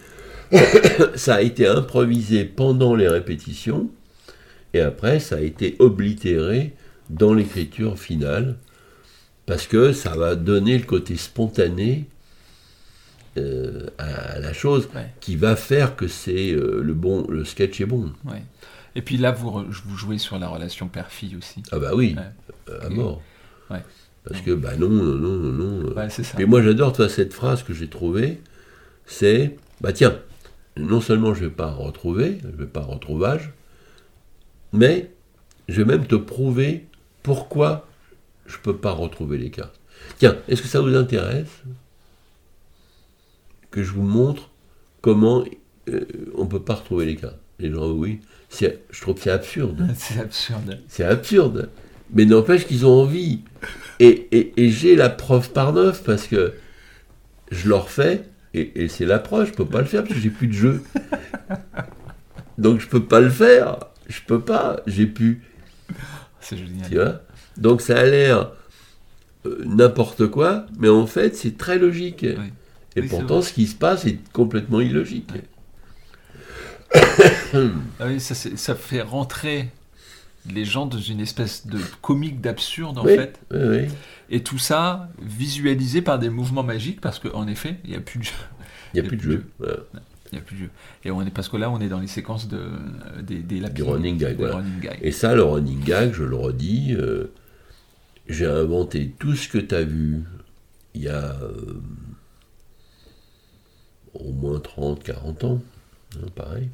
ça 1.14 1.36
a 1.36 1.42
été 1.42 1.66
improvisé 1.66 2.44
pendant 2.44 2.94
les 2.94 3.08
répétitions, 3.08 3.90
et 4.72 4.80
après 4.80 5.20
ça 5.20 5.36
a 5.36 5.40
été 5.40 5.76
oblitéré 5.78 6.72
dans 7.10 7.34
l'écriture 7.34 7.98
finale, 7.98 8.56
parce 9.46 9.66
que 9.66 9.92
ça 9.92 10.16
va 10.16 10.36
donner 10.36 10.78
le 10.78 10.84
côté 10.84 11.16
spontané 11.16 12.06
euh, 13.36 13.86
à 13.98 14.38
la 14.38 14.52
chose 14.52 14.88
Ouais. 14.94 15.10
qui 15.20 15.36
va 15.36 15.54
faire 15.56 15.96
que 15.96 16.08
c'est 16.08 16.50
euh, 16.52 16.80
le 16.82 16.94
bon, 16.94 17.26
le 17.28 17.44
sketch 17.44 17.80
est 17.80 17.86
bon. 17.86 18.12
Ouais. 18.24 18.42
Et 18.94 19.02
puis 19.02 19.16
là, 19.16 19.32
vous, 19.32 19.50
vous 19.68 19.96
jouez 19.96 20.18
sur 20.18 20.38
la 20.38 20.48
relation 20.48 20.88
père-fille 20.88 21.36
aussi. 21.36 21.62
Ah 21.70 21.78
bah 21.78 21.90
oui, 21.94 22.16
Ouais. 22.16 22.72
euh, 22.74 22.86
à 22.86 22.88
mort. 22.88 23.22
Parce 24.24 24.40
que 24.42 24.50
bah 24.50 24.76
non, 24.76 24.88
non, 24.90 25.14
non, 25.16 25.52
non. 25.52 25.94
Mais 26.36 26.44
moi 26.44 26.60
j'adore 26.62 26.92
toi, 26.92 27.08
cette 27.08 27.32
phrase 27.32 27.62
que 27.62 27.72
j'ai 27.72 27.88
trouvée, 27.88 28.40
c'est 29.06 29.56
bah 29.80 29.92
tiens, 29.92 30.18
non 30.76 31.00
seulement 31.00 31.32
je 31.32 31.44
vais 31.44 31.50
pas 31.50 31.70
retrouver, 31.70 32.38
je 32.42 32.48
vais 32.62 32.66
pas 32.66 32.82
retrouvage, 32.82 33.52
mais 34.72 35.10
je 35.68 35.80
vais 35.80 35.86
même 35.86 36.06
te 36.06 36.14
prouver 36.16 36.86
pourquoi 37.22 37.88
je 38.46 38.56
peux 38.58 38.76
pas 38.76 38.92
retrouver 38.92 39.38
les 39.38 39.50
cartes. 39.50 39.80
Tiens, 40.18 40.36
est-ce 40.48 40.60
que 40.62 40.68
ça 40.68 40.80
vous 40.80 40.94
intéresse? 40.94 41.62
Que 43.78 43.84
je 43.84 43.92
vous 43.92 44.02
montre 44.02 44.50
comment 45.00 45.44
euh, 45.88 46.00
on 46.36 46.46
peut 46.46 46.60
pas 46.62 46.74
retrouver 46.74 47.06
les 47.06 47.16
cartes 47.16 47.38
Les 47.60 47.70
gens 47.70 47.88
oui, 47.90 48.20
c'est, 48.48 48.80
je 48.90 49.00
trouve 49.00 49.14
que 49.14 49.20
c'est 49.22 49.30
absurde. 49.30 49.86
C'est 49.96 50.18
absurde. 50.20 50.78
C'est 50.88 51.04
absurde. 51.04 51.68
Mais 52.12 52.24
n'empêche 52.24 52.66
qu'ils 52.66 52.86
ont 52.86 53.02
envie. 53.02 53.40
Et, 54.00 54.28
et- 54.32 54.52
et 54.64 54.70
j'ai 54.70 54.96
la 54.96 55.10
preuve 55.10 55.50
par 55.52 55.72
neuf 55.72 56.02
parce 56.02 56.26
que 56.26 56.54
je 57.50 57.68
leur 57.68 57.90
fais, 57.90 58.22
et, 58.54 58.82
et 58.84 58.88
c'est 58.88 59.04
la 59.06 59.18
preuve, 59.18 59.46
je 59.48 59.52
peux 59.52 59.64
pas 59.66 59.80
le 59.80 59.86
faire 59.86 60.02
parce 60.02 60.14
que 60.14 60.20
j'ai 60.20 60.30
plus 60.30 60.46
de 60.48 60.52
jeu. 60.54 60.82
Donc 62.58 62.80
je 62.80 62.88
peux 62.88 63.04
pas 63.04 63.20
le 63.20 63.30
faire. 63.30 63.78
Je 64.08 64.20
peux 64.26 64.40
pas, 64.40 64.80
j'ai 64.86 65.06
plus. 65.06 65.42
C'est 66.40 66.56
génial. 66.56 66.88
Tu 66.88 66.94
vois? 66.96 67.20
Donc 67.56 67.80
ça 67.82 67.98
a 67.98 68.04
l'air 68.04 68.52
euh, 69.46 69.62
n'importe 69.66 70.26
quoi, 70.28 70.66
mais 70.78 70.88
en 70.88 71.06
fait 71.06 71.36
c'est 71.36 71.56
très 71.58 71.78
logique. 71.78 72.24
Et 72.98 73.02
Oui, 73.02 73.08
pourtant 73.08 73.42
ce 73.42 73.52
qui 73.52 73.66
se 73.66 73.76
passe 73.76 74.06
est 74.06 74.18
complètement 74.32 74.80
illogique. 74.80 75.30
Ah 78.00 78.06
oui, 78.06 78.20
ça, 78.20 78.74
fait 78.74 79.02
rentrer 79.02 79.68
les 80.50 80.64
gens 80.64 80.86
dans 80.86 80.98
une 80.98 81.20
espèce 81.20 81.66
de 81.66 81.78
comique 82.00 82.40
d'absurde 82.40 82.98
en 82.98 83.04
oui, 83.04 83.16
fait. 83.16 83.38
oui. 83.52 83.88
Et 84.30 84.42
tout 84.42 84.58
ça 84.58 85.08
visualisé 85.20 86.00
par 86.00 86.18
des 86.18 86.30
mouvements 86.30 86.62
magiques 86.62 87.00
parce 87.00 87.18
qu'en 87.18 87.46
effet, 87.46 87.76
il 87.84 87.90
n'y 87.90 87.96
a 87.96 88.00
plus 88.00 88.18
de 88.20 88.24
jeu. 88.24 88.32
Il 88.94 89.00
n'y 89.00 89.06
a 89.06 89.08
plus 89.08 89.16
de 89.16 89.22
jeu. 89.22 89.44
Il 90.32 90.36
y 90.36 90.38
a 90.38 90.42
plus 90.42 90.56
de 90.56 90.60
jeu. 90.62 90.70
Et 91.04 91.10
on 91.10 91.22
est, 91.22 91.30
parce 91.30 91.48
que 91.48 91.56
là, 91.56 91.70
on 91.70 91.80
est 91.80 91.88
dans 91.88 92.00
les 92.00 92.06
séquences 92.06 92.48
de, 92.48 92.56
euh, 92.58 93.22
des, 93.22 93.40
des 93.40 93.82
running 93.82 94.16
gag, 94.16 94.36
voilà. 94.38 94.56
running 94.56 94.80
gag. 94.80 94.98
Et 95.02 95.12
ça, 95.12 95.34
le 95.34 95.42
running 95.42 95.82
gag, 95.82 96.12
je 96.14 96.24
le 96.24 96.36
redis, 96.36 96.94
euh, 96.94 97.32
j'ai 98.28 98.46
inventé 98.46 99.12
tout 99.18 99.34
ce 99.34 99.48
que 99.48 99.58
tu 99.58 99.74
as 99.74 99.82
vu 99.82 100.22
il 100.94 101.02
y 101.02 101.08
a 101.08 101.36
euh, 101.42 101.80
au 104.18 104.32
moins 104.32 104.60
30, 104.60 105.02
40 105.02 105.44
ans, 105.44 105.62
hein, 106.16 106.26
pareil. 106.34 106.68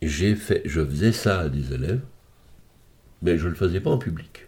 J'ai 0.00 0.34
fait, 0.34 0.62
je 0.64 0.84
faisais 0.84 1.12
ça 1.12 1.40
à 1.40 1.48
des 1.48 1.72
élèves, 1.72 2.02
mais 3.22 3.38
je 3.38 3.44
ne 3.44 3.50
le 3.50 3.54
faisais 3.54 3.80
pas 3.80 3.90
en 3.90 3.98
public. 3.98 4.46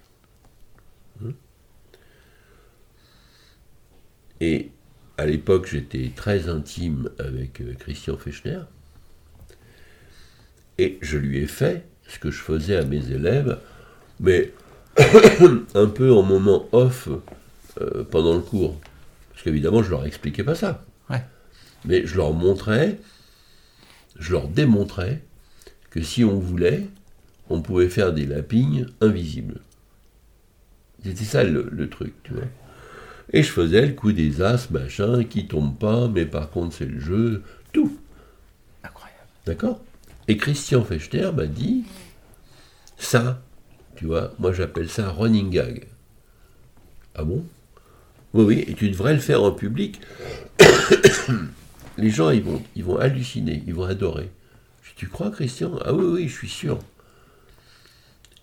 Hein. 1.23 1.33
Et 4.41 4.71
à 5.17 5.27
l'époque, 5.27 5.69
j'étais 5.71 6.11
très 6.15 6.49
intime 6.49 7.11
avec 7.19 7.61
euh, 7.61 7.75
Christian 7.79 8.17
Fechner. 8.17 8.61
Et 10.79 10.99
je 11.03 11.19
lui 11.19 11.39
ai 11.39 11.47
fait 11.47 11.87
ce 12.09 12.19
que 12.19 12.33
je 12.33 12.41
faisais 12.41 12.77
à 12.77 12.85
mes 12.85 13.13
élèves, 13.13 13.61
mais 14.19 14.53
un 15.75 15.87
peu 15.87 16.13
en 16.13 16.23
moment 16.23 16.69
off 16.73 17.09
euh, 17.81 18.05
pendant 18.05 18.35
le 18.35 18.41
cours. 18.41 18.81
Parce 19.45 19.53
qu'évidemment, 19.53 19.83
je 19.83 19.91
leur 19.91 20.07
expliquais 20.07 20.43
pas 20.43 20.55
ça. 20.55 20.87
Ouais. 21.11 21.23
Mais 21.85 22.07
je 22.07 22.17
leur 22.17 22.33
montrais, 22.33 22.99
je 24.19 24.33
leur 24.33 24.49
démontrais 24.49 25.21
que 25.91 26.01
si 26.01 26.25
on 26.25 26.39
voulait, 26.39 26.87
on 27.51 27.61
pouvait 27.61 27.91
faire 27.91 28.15
des 28.15 28.25
lapines 28.25 28.89
invisibles. 29.03 29.61
C'était 31.05 31.25
ça 31.25 31.45
le, 31.45 31.69
le 31.71 31.91
truc, 31.91 32.15
tu 32.23 32.33
vois. 32.33 32.47
Et 33.35 33.43
je 33.43 33.51
faisais 33.51 33.85
le 33.85 33.93
coup 33.93 34.13
des 34.13 34.41
as, 34.41 34.71
machin, 34.71 35.25
qui 35.25 35.47
tombe 35.47 35.79
pas, 35.79 36.09
mais 36.09 36.25
par 36.25 36.49
contre 36.49 36.75
c'est 36.75 36.87
le 36.87 36.99
jeu, 36.99 37.43
tout. 37.71 37.99
Incroyable. 38.83 39.29
D'accord? 39.45 39.85
Et 40.27 40.39
Christian 40.39 40.83
Fechter 40.85 41.33
m'a 41.33 41.45
dit 41.45 41.85
ça, 42.97 43.43
tu 43.95 44.07
vois, 44.07 44.33
moi 44.39 44.55
j'appelle 44.55 44.89
ça 44.89 45.11
running 45.11 45.51
gag. 45.51 45.87
Ah 47.15 47.25
bon? 47.25 47.45
Oui, 48.35 48.45
oui, 48.45 48.65
et 48.67 48.75
tu 48.75 48.91
devrais 48.91 49.15
le 49.15 49.21
faire 49.21 49.43
en 49.43 49.53
public. 49.53 50.01
Les 51.99 52.11
gens, 52.11 52.31
ils 52.31 52.43
vont, 52.43 52.61
ils 52.75 52.85
vont 52.85 52.99
halluciner, 52.99 53.63
ils 53.67 53.75
vont 53.75 53.85
adorer. 53.85 54.29
Tu 54.97 55.09
crois, 55.09 55.31
Christian? 55.31 55.73
Ah 55.85 55.93
oui, 55.93 56.05
oui, 56.05 56.29
je 56.29 56.35
suis 56.35 56.49
sûr. 56.49 56.79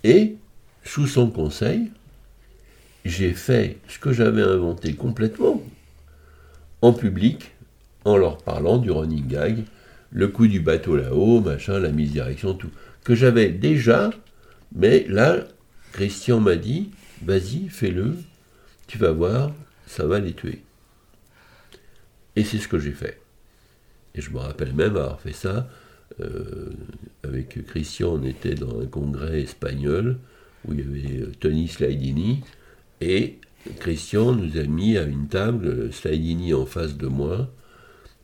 Et, 0.03 0.35
sous 0.83 1.07
son 1.07 1.29
conseil, 1.29 1.91
j'ai 3.05 3.33
fait 3.33 3.77
ce 3.87 3.99
que 3.99 4.11
j'avais 4.11 4.41
inventé 4.41 4.93
complètement 4.93 5.61
en 6.81 6.93
public, 6.93 7.51
en 8.05 8.17
leur 8.17 8.37
parlant 8.37 8.77
du 8.77 8.91
running 8.91 9.27
gag, 9.27 9.63
le 10.11 10.27
coup 10.27 10.47
du 10.47 10.59
bateau 10.59 10.95
là-haut, 10.95 11.39
machin, 11.39 11.79
la 11.79 11.91
mise 11.91 12.11
direction, 12.11 12.53
tout. 12.53 12.71
Que 13.03 13.15
j'avais 13.15 13.49
déjà, 13.49 14.09
mais 14.75 15.05
là, 15.07 15.37
Christian 15.93 16.39
m'a 16.39 16.55
dit, 16.55 16.91
vas-y, 17.23 17.69
fais-le, 17.69 18.15
tu 18.87 18.97
vas 18.97 19.11
voir, 19.11 19.51
ça 19.91 20.05
va 20.05 20.19
les 20.19 20.33
tuer. 20.33 20.63
Et 22.35 22.43
c'est 22.43 22.59
ce 22.59 22.67
que 22.67 22.79
j'ai 22.79 22.93
fait. 22.93 23.19
Et 24.15 24.21
je 24.21 24.31
me 24.31 24.39
rappelle 24.39 24.73
même 24.73 24.95
avoir 24.95 25.19
fait 25.19 25.33
ça. 25.33 25.69
euh, 26.19 26.69
avec 27.23 27.65
Christian, 27.67 28.15
on 28.15 28.23
était 28.23 28.55
dans 28.55 28.79
un 28.81 28.85
congrès 28.85 29.41
espagnol 29.41 30.17
où 30.65 30.73
il 30.73 30.79
y 30.79 30.83
avait 30.83 31.21
euh, 31.21 31.31
Tony 31.39 31.67
Slidini 31.67 32.41
et 32.99 33.39
Christian 33.79 34.33
nous 34.33 34.57
a 34.57 34.63
mis 34.63 34.97
à 34.97 35.03
une 35.03 35.27
table, 35.27 35.91
Slidini 35.93 36.53
en 36.53 36.65
face 36.65 36.97
de 36.97 37.07
moi, 37.07 37.49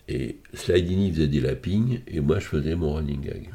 et 0.10 0.38
Slidini 0.54 1.12
faisait 1.12 1.28
des 1.28 1.40
lapines 1.42 2.02
et 2.08 2.20
moi 2.22 2.40
je 2.40 2.46
faisais 2.48 2.76
mon 2.76 2.94
running 2.96 3.22
gag. 3.22 3.50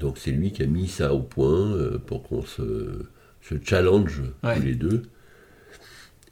Donc 0.00 0.18
c'est 0.18 0.32
lui 0.32 0.52
qui 0.52 0.62
a 0.62 0.66
mis 0.66 0.88
ça 0.88 1.14
au 1.14 1.20
point 1.22 1.72
euh, 1.72 1.98
pour 1.98 2.22
qu'on 2.22 2.42
se, 2.42 3.04
se 3.42 3.54
challenge 3.62 4.22
Ouais. 4.42 4.56
tous 4.56 4.62
les 4.62 4.74
deux. 4.74 5.02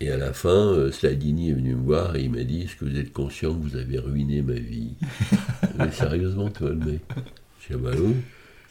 Et 0.02 0.10
à 0.10 0.16
la 0.16 0.32
fin, 0.32 0.72
euh, 0.72 0.90
Slidini 0.90 1.50
est 1.50 1.54
venu 1.54 1.76
me 1.76 1.84
voir 1.84 2.16
et 2.16 2.24
il 2.24 2.30
m'a 2.32 2.42
dit 2.42 2.62
Est-ce 2.62 2.74
que 2.74 2.84
vous 2.84 2.98
êtes 2.98 3.12
conscient 3.12 3.54
que 3.54 3.62
vous 3.62 3.76
avez 3.76 4.00
ruiné 4.00 4.42
ma 4.42 4.54
vie 4.54 4.94
Mais 5.78 5.92
sérieusement, 5.92 6.50
toi, 6.50 6.70
le 6.70 6.74
mec 6.74 7.02
J'ai 7.60 7.76
dit 7.76 7.80
Ah 7.86 7.90
bah 7.90 7.96
oui. 7.96 8.16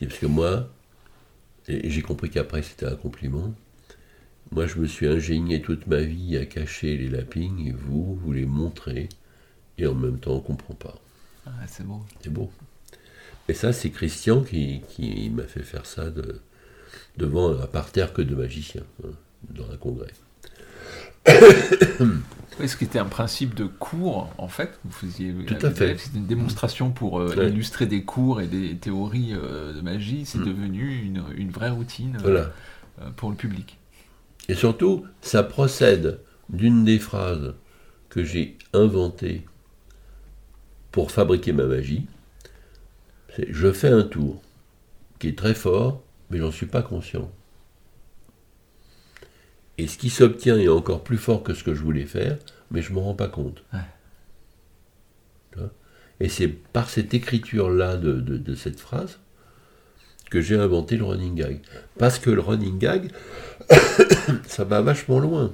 Parce 0.01 0.19
que 0.19 0.25
moi, 0.25 0.67
et 1.69 1.89
j'ai 1.89 2.01
compris 2.01 2.29
qu'après 2.29 2.61
c'était 2.63 2.85
un 2.85 2.97
compliment. 2.97 3.53
Moi, 4.51 4.67
je 4.67 4.77
me 4.77 4.85
suis 4.85 5.07
ingénié 5.07 5.61
toute 5.61 5.87
ma 5.87 6.01
vie 6.01 6.35
à 6.35 6.45
cacher 6.45 6.97
les 6.97 7.07
lapines 7.07 7.65
et 7.65 7.71
vous, 7.71 8.13
vous 8.13 8.33
les 8.33 8.45
montrez 8.45 9.07
et 9.77 9.87
en 9.87 9.95
même 9.95 10.19
temps 10.19 10.33
on 10.33 10.41
comprend 10.41 10.73
pas. 10.73 10.99
Ah, 11.45 11.51
c'est 11.65 11.87
beau. 11.87 12.01
C'est 12.19 12.33
beau. 12.33 12.51
Et 13.47 13.53
ça, 13.53 13.71
c'est 13.71 13.89
Christian 13.89 14.41
qui, 14.41 14.81
qui 14.89 15.29
m'a 15.29 15.43
fait 15.43 15.63
faire 15.63 15.85
ça 15.85 16.09
de, 16.09 16.41
devant 17.15 17.57
un 17.57 17.67
parterre 17.67 18.11
que 18.11 18.21
de 18.21 18.35
magiciens 18.35 18.83
hein, 19.05 19.11
dans 19.49 19.71
un 19.71 19.77
congrès. 19.77 20.11
Oui, 22.59 22.67
ce 22.67 22.75
qui 22.75 22.83
était 22.83 22.99
un 22.99 23.05
principe 23.05 23.55
de 23.55 23.65
cours, 23.65 24.29
en 24.37 24.47
fait, 24.47 24.77
vous 24.85 24.91
faisiez. 24.91 25.33
Tout 25.33 25.53
à 25.61 25.67
avec 25.67 25.77
fait. 25.77 25.83
élèves, 25.85 25.99
C'était 25.99 26.17
une 26.17 26.27
démonstration 26.27 26.91
pour 26.91 27.19
euh, 27.19 27.33
Ouais. 27.35 27.49
illustrer 27.49 27.85
des 27.87 28.03
cours 28.03 28.41
et 28.41 28.47
des 28.47 28.75
théories 28.75 29.33
euh, 29.33 29.73
de 29.73 29.81
magie. 29.81 30.25
C'est 30.25 30.37
Mm. 30.39 30.45
devenu 30.45 30.95
une, 31.01 31.23
une 31.35 31.49
vraie 31.49 31.69
routine 31.69 32.17
Voilà. 32.21 32.51
euh, 33.01 33.09
pour 33.15 33.29
le 33.29 33.35
public. 33.35 33.77
Et 34.49 34.53
surtout, 34.53 35.05
ça 35.21 35.43
procède 35.43 36.19
d'une 36.49 36.83
des 36.83 36.99
phrases 36.99 37.53
que 38.09 38.23
j'ai 38.23 38.57
inventées 38.73 39.45
pour 40.91 41.09
fabriquer 41.11 41.53
ma 41.53 41.63
magie. 41.65 42.05
C'est 43.35 43.47
je 43.51 43.71
fais 43.71 43.87
un 43.89 44.03
tour 44.03 44.41
qui 45.19 45.29
est 45.29 45.37
très 45.37 45.53
fort, 45.55 46.01
mais 46.29 46.37
j'en 46.39 46.51
suis 46.51 46.65
pas 46.65 46.81
conscient. 46.81 47.31
Et 49.81 49.87
ce 49.87 49.97
qui 49.97 50.09
s'obtient 50.11 50.57
est 50.59 50.67
encore 50.67 51.03
plus 51.03 51.17
fort 51.17 51.41
que 51.41 51.53
ce 51.55 51.63
que 51.63 51.73
je 51.73 51.81
voulais 51.81 52.05
faire, 52.05 52.37
mais 52.69 52.81
je 52.83 52.93
m'en 52.93 53.01
rends 53.01 53.15
pas 53.15 53.27
compte. 53.29 53.63
Ouais. 53.73 53.79
Et 56.19 56.29
c'est 56.29 56.47
par 56.47 56.87
cette 56.91 57.15
écriture-là 57.15 57.97
de, 57.97 58.13
de- 58.21 58.37
de 58.37 58.53
cette 58.55 58.79
phrase 58.79 59.17
que 60.29 60.39
j'ai 60.39 60.55
inventé 60.55 60.95
le 60.95 61.03
running 61.03 61.33
gag. 61.33 61.61
Parce 61.97 62.19
que 62.19 62.29
le 62.29 62.41
running 62.41 62.77
gag, 62.77 63.11
ça 64.47 64.63
va 64.63 64.81
vachement 64.81 65.17
loin. 65.19 65.51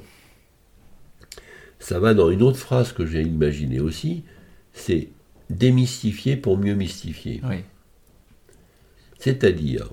ça 1.79 1.99
va 1.99 2.13
dans 2.13 2.29
une 2.29 2.41
autre 2.41 2.57
phrase 2.59 2.91
que 2.91 3.05
j'ai 3.05 3.21
imaginée 3.21 3.79
aussi, 3.79 4.23
c'est 4.73 5.07
démystifier 5.49 6.35
pour 6.35 6.57
mieux 6.57 6.73
mystifier. 6.75 7.39
Oui. 7.45 7.63
C'est-à-dire, 9.19 9.89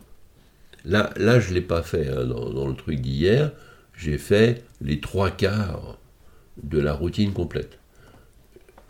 là, 0.84 1.10
là 1.16 1.38
je 1.38 1.50
ne 1.50 1.54
l'ai 1.54 1.60
pas 1.62 1.82
fait 1.84 2.08
hein, 2.08 2.24
dans, 2.24 2.50
dans 2.50 2.66
le 2.66 2.74
truc 2.74 3.00
d'hier, 3.00 3.52
j'ai 3.96 4.18
fait 4.18 4.64
les 4.80 5.00
trois 5.00 5.30
quarts 5.30 5.98
de 6.62 6.78
la 6.78 6.92
routine 6.92 7.32
complète. 7.32 7.78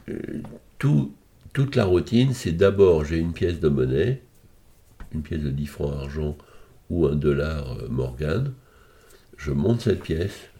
Euh, 0.08 0.18
tout, 0.78 1.14
toute 1.52 1.76
la 1.76 1.84
routine, 1.84 2.34
c'est 2.34 2.52
d'abord 2.52 3.04
j'ai 3.04 3.18
une 3.18 3.32
pièce 3.32 3.60
de 3.60 3.68
monnaie, 3.68 4.22
une 5.12 5.22
pièce 5.22 5.40
de 5.40 5.50
10 5.50 5.66
francs 5.66 5.94
argent 5.94 6.36
ou 6.90 7.06
un 7.06 7.14
dollar 7.14 7.78
euh, 7.78 7.88
Morgan, 7.88 8.52
je 9.36 9.50
monte 9.52 9.82
cette 9.82 10.02
pièce, 10.02 10.50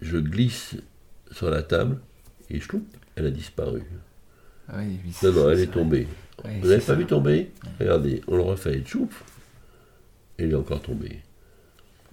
je 0.00 0.18
glisse 0.18 0.76
sur 1.30 1.50
la 1.50 1.62
table 1.62 1.98
et 2.50 2.60
je 2.60 2.68
elle 3.16 3.26
a 3.26 3.30
disparu. 3.30 3.82
Oui, 4.72 5.00
oui, 5.04 5.12
Non, 5.22 5.32
non, 5.32 5.50
elle 5.50 5.60
est 5.60 5.66
tombée. 5.66 6.06
Oui, 6.44 6.50
Vous 6.60 6.68
n'avez 6.68 6.80
pas 6.80 6.86
ça. 6.86 6.94
vu 6.94 7.06
tomber 7.06 7.50
Regardez, 7.80 8.22
on 8.28 8.36
le 8.36 8.42
refait, 8.42 8.82
chouf, 8.84 9.24
elle 10.36 10.52
est 10.52 10.54
encore 10.54 10.82
tombée. 10.82 11.20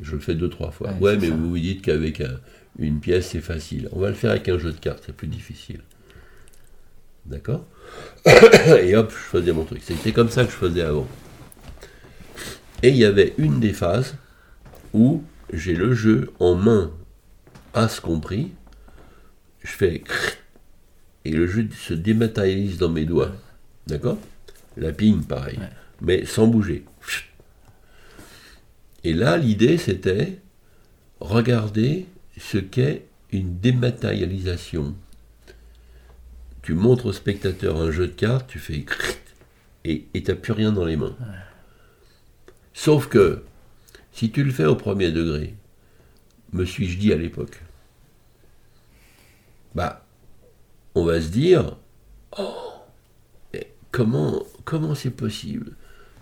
Je 0.01 0.11
le 0.13 0.19
fais 0.19 0.35
deux, 0.35 0.49
trois 0.49 0.71
fois. 0.71 0.91
Ouais, 0.99 1.15
mais 1.17 1.29
ça. 1.29 1.35
vous 1.35 1.49
vous 1.49 1.57
dites 1.59 1.81
qu'avec 1.81 2.21
un- 2.21 2.39
une 2.79 2.99
pièce, 2.99 3.29
c'est 3.29 3.39
facile. 3.41 3.87
On 3.93 3.99
va 3.99 4.09
le 4.09 4.13
faire 4.15 4.31
avec 4.31 4.49
un 4.49 4.57
jeu 4.57 4.71
de 4.73 4.77
cartes, 4.77 5.03
c'est 5.05 5.15
plus 5.15 5.27
difficile. 5.27 5.79
D'accord 7.25 7.65
Et 8.81 8.95
hop, 8.95 9.09
je 9.11 9.15
faisais 9.15 9.51
mon 9.53 9.63
truc. 9.63 9.81
C'était 9.83 10.11
comme 10.11 10.29
ça 10.29 10.43
que 10.45 10.51
je 10.51 10.55
faisais 10.57 10.81
avant. 10.81 11.07
Et 12.83 12.89
il 12.89 12.97
y 12.97 13.05
avait 13.05 13.33
une 13.37 13.59
des 13.59 13.73
phases 13.73 14.15
où 14.93 15.23
j'ai 15.53 15.75
le 15.75 15.93
jeu 15.93 16.31
en 16.39 16.55
main, 16.55 16.91
as 17.73 17.99
compris. 17.99 18.51
Je 19.63 19.71
fais 19.71 20.03
et 21.25 21.31
le 21.31 21.47
jeu 21.47 21.67
se 21.75 21.93
dématérialise 21.93 22.77
dans 22.77 22.89
mes 22.89 23.05
doigts. 23.05 23.31
D'accord? 23.87 24.17
La 24.77 24.91
ping, 24.91 25.23
pareil. 25.23 25.57
Ouais. 25.57 25.69
Mais 26.01 26.25
sans 26.25 26.47
bouger. 26.47 26.83
Et 29.05 29.13
là, 29.13 29.37
l'idée, 29.37 29.77
c'était 29.77 30.39
regarder 31.19 32.07
ce 32.39 32.57
qu'est 32.57 33.05
une 33.31 33.59
dématérialisation. 33.59 34.95
Tu 36.63 36.73
montres 36.73 37.05
au 37.05 37.13
spectateur 37.13 37.79
un 37.79 37.91
jeu 37.91 38.07
de 38.07 38.13
cartes, 38.13 38.47
tu 38.47 38.57
fais 38.57 38.83
et 39.83 40.07
tu 40.11 40.23
n'as 40.23 40.33
plus 40.33 40.53
rien 40.53 40.71
dans 40.71 40.85
les 40.85 40.95
mains. 40.95 41.15
Sauf 42.73 43.07
que, 43.07 43.43
si 44.11 44.31
tu 44.31 44.43
le 44.43 44.51
fais 44.51 44.65
au 44.65 44.75
premier 44.75 45.11
degré, 45.11 45.53
me 46.51 46.65
suis-je 46.65 46.97
dit 46.97 47.13
à 47.13 47.17
l'époque, 47.17 47.61
bah, 49.75 50.03
on 50.95 51.05
va 51.05 51.21
se 51.21 51.27
dire, 51.27 51.77
oh, 52.39 52.55
eh, 53.53 53.67
comment 53.91 54.41
comment 54.63 54.95
c'est 54.95 55.11
possible? 55.11 55.73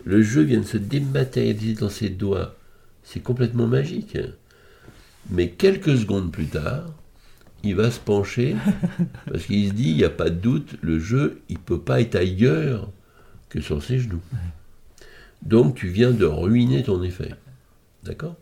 Le 0.04 0.22
jeu 0.22 0.42
vient 0.42 0.60
de 0.60 0.66
se 0.66 0.76
dématérialiser 0.76 1.76
dans 1.76 1.90
ses 1.90 2.10
doigts. 2.10 2.58
C'est 3.04 3.22
complètement 3.22 3.68
magique. 3.68 4.18
Mais 5.30 5.50
quelques 5.50 5.98
secondes 5.98 6.32
plus 6.32 6.48
tard, 6.48 6.86
il 7.64 7.76
va 7.76 7.92
se 7.92 8.00
pencher 8.00 8.56
parce 9.26 9.46
qu'il 9.46 9.70
se 9.70 9.74
dit, 9.74 9.92
il 9.92 9.98
n'y 9.98 10.04
a 10.04 10.10
pas 10.10 10.30
de 10.30 10.40
doute, 10.40 10.76
le 10.82 11.00
jeu, 11.00 11.42
il 11.50 11.60
peut 11.60 11.80
pas 11.80 12.02
être 12.02 12.16
ailleurs 12.16 12.92
que 13.50 13.62
sur 13.62 13.84
ses 13.84 14.00
genoux. 14.00 14.22
Donc 15.42 15.76
tu 15.76 15.88
viens 15.88 16.12
de 16.12 16.26
ruiner 16.26 16.84
ton 16.84 17.04
effet. 17.04 17.34
D'accord? 18.04 18.36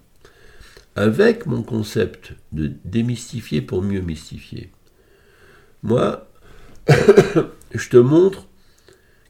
Avec 0.95 1.45
mon 1.45 1.63
concept 1.63 2.34
de 2.52 2.71
démystifier 2.86 3.62
pour 3.62 3.82
mieux 3.82 4.02
mystifier, 4.02 4.71
moi, 5.84 6.28
je 6.88 7.89
te 7.89 7.97
montre 7.97 8.47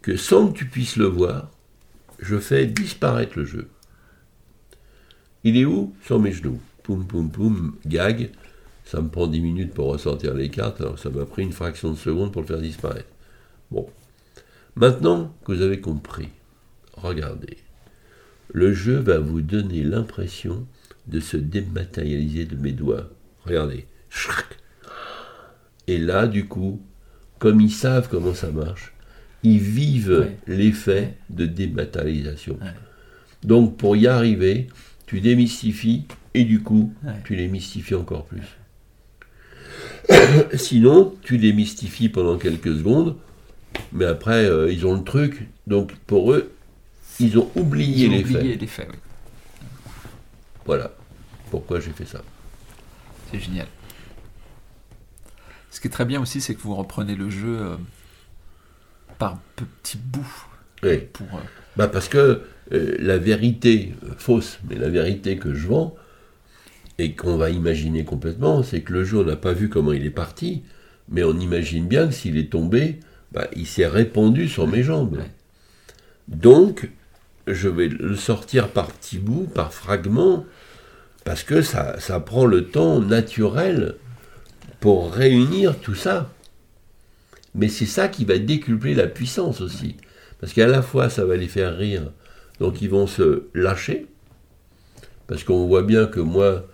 que 0.01 0.17
sans 0.17 0.47
que 0.47 0.57
tu 0.57 0.65
puisses 0.65 0.95
le 0.95 1.05
voir, 1.05 1.51
je 2.19 2.37
fais 2.37 2.65
disparaître 2.65 3.37
le 3.37 3.45
jeu. 3.45 3.69
Il 5.43 5.57
est 5.57 5.65
où 5.65 5.93
Sur 6.05 6.19
mes 6.19 6.31
genoux. 6.31 6.59
Poum, 6.83 7.05
poum, 7.05 7.29
poum, 7.31 7.75
gag. 7.85 8.31
Ça 8.85 9.01
me 9.01 9.09
prend 9.09 9.27
10 9.27 9.39
minutes 9.41 9.73
pour 9.73 9.87
ressortir 9.87 10.33
les 10.33 10.49
cartes, 10.49 10.81
alors 10.81 10.99
ça 10.99 11.09
m'a 11.09 11.25
pris 11.25 11.43
une 11.43 11.51
fraction 11.53 11.91
de 11.91 11.97
seconde 11.97 12.31
pour 12.33 12.41
le 12.41 12.47
faire 12.47 12.59
disparaître. 12.59 13.07
Bon. 13.69 13.87
Maintenant 14.75 15.33
que 15.45 15.53
vous 15.53 15.61
avez 15.61 15.79
compris, 15.79 16.29
regardez. 16.93 17.57
Le 18.53 18.73
jeu 18.73 18.95
va 18.97 19.19
vous 19.19 19.41
donner 19.41 19.83
l'impression 19.83 20.65
de 21.07 21.19
se 21.19 21.37
dématérialiser 21.37 22.45
de 22.45 22.55
mes 22.55 22.71
doigts. 22.73 23.09
Regardez. 23.45 23.85
Et 25.87 25.97
là, 25.97 26.27
du 26.27 26.47
coup, 26.47 26.81
comme 27.39 27.61
ils 27.61 27.71
savent 27.71 28.09
comment 28.09 28.33
ça 28.33 28.51
marche, 28.51 28.93
ils 29.43 29.59
vivent 29.59 30.19
Ouais. 30.21 30.37
l'effet 30.47 31.15
de 31.29 31.45
dématérialisation. 31.45 32.57
Ouais. 32.61 32.73
Donc, 33.43 33.77
pour 33.77 33.95
y 33.95 34.07
arriver, 34.07 34.67
tu 35.11 35.19
démystifies 35.19 36.05
et 36.33 36.45
du 36.45 36.61
coup, 36.63 36.93
Ouais. 37.03 37.11
tu 37.25 37.35
les 37.35 37.49
mystifies 37.49 37.95
encore 37.95 38.23
plus. 38.23 38.45
Sinon, 40.57 41.13
tu 41.21 41.35
les 41.35 41.51
mystifies 41.51 42.07
pendant 42.07 42.37
quelques 42.37 42.73
secondes, 42.77 43.17
mais 43.91 44.05
après, 44.05 44.45
euh, 44.45 44.71
ils 44.71 44.85
ont 44.85 44.95
le 44.95 45.03
truc. 45.03 45.49
Donc, 45.67 45.93
pour 46.07 46.31
eux, 46.31 46.53
ils 47.19 47.37
ont 47.37 47.51
oublié 47.57 48.07
l'effet, 48.07 48.87
oui. 48.89 48.95
Voilà 50.65 50.91
pourquoi 51.49 51.81
j'ai 51.81 51.91
fait 51.91 52.05
ça. 52.05 52.21
C'est 53.29 53.39
génial. 53.41 53.67
Ce 55.71 55.81
qui 55.81 55.89
est 55.89 55.91
très 55.91 56.05
bien 56.05 56.21
aussi, 56.21 56.39
c'est 56.39 56.55
que 56.55 56.61
vous 56.61 56.75
reprenez 56.75 57.15
le 57.15 57.29
jeu 57.29 57.59
euh, 57.59 57.75
par 59.19 59.39
petits 59.57 59.97
bouts 59.97 60.45
Oui. 60.83 60.97
pour. 61.13 61.27
euh, 61.33 61.41
Bah 61.77 61.87
parce 61.87 62.09
que 62.09 62.41
euh, 62.73 62.95
la 62.99 63.17
vérité, 63.17 63.93
fausse, 64.17 64.59
mais 64.69 64.75
la 64.75 64.89
vérité 64.89 65.37
que 65.37 65.53
je 65.53 65.67
vends, 65.67 65.95
et 66.97 67.13
qu'on 67.15 67.37
va 67.37 67.49
imaginer 67.49 68.03
complètement, 68.03 68.61
c'est 68.63 68.81
que 68.81 68.93
le 68.93 69.03
jeu, 69.03 69.19
on 69.19 69.23
n'a 69.23 69.35
pas 69.35 69.53
vu 69.53 69.69
comment 69.69 69.91
il 69.91 70.05
est 70.05 70.09
parti, 70.11 70.63
mais 71.09 71.23
on 71.23 71.37
imagine 71.39 71.87
bien 71.87 72.07
que 72.07 72.13
s'il 72.13 72.37
est 72.37 72.51
tombé, 72.51 72.99
bah, 73.31 73.47
il 73.55 73.65
s'est 73.65 73.87
répandu 73.87 74.47
sur 74.47 74.67
mes 74.67 74.83
jambes. 74.83 75.13
Ouais. 75.13 75.31
Donc, 76.27 76.89
je 77.47 77.67
vais 77.69 77.87
le 77.87 78.15
sortir 78.15 78.69
par 78.69 78.87
petits 78.87 79.17
bouts, 79.17 79.49
par 79.53 79.73
fragments, 79.73 80.45
parce 81.23 81.43
que 81.43 81.61
ça, 81.61 81.99
ça 81.99 82.19
prend 82.19 82.45
le 82.45 82.65
temps 82.65 82.99
naturel 82.99 83.95
pour 84.79 85.11
réunir 85.13 85.79
tout 85.79 85.95
ça. 85.95 86.31
Mais 87.55 87.67
c'est 87.67 87.85
ça 87.85 88.07
qui 88.07 88.25
va 88.25 88.37
décupler 88.37 88.93
la 88.93 89.07
puissance 89.07 89.61
aussi. 89.61 89.95
Parce 90.41 90.51
qu'à 90.53 90.67
la 90.67 90.81
fois, 90.81 91.09
ça 91.09 91.23
va 91.23 91.37
les 91.37 91.47
faire 91.47 91.77
rire, 91.77 92.11
donc 92.59 92.81
ils 92.81 92.89
vont 92.89 93.07
se 93.07 93.43
lâcher, 93.53 94.07
parce 95.27 95.43
qu'on 95.43 95.67
voit 95.67 95.83
bien 95.83 96.07
que 96.07 96.19
moi, 96.19 96.65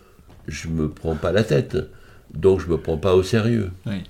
je 0.48 0.68
me 0.70 0.90
prends 0.90 1.16
pas 1.16 1.32
la 1.32 1.44
tête, 1.44 1.78
donc 2.34 2.60
je 2.62 2.68
me 2.68 2.78
prends 2.78 2.98
pas 2.98 3.14
au 3.16 3.24
sérieux. 3.24 3.70
oui. 3.86 4.04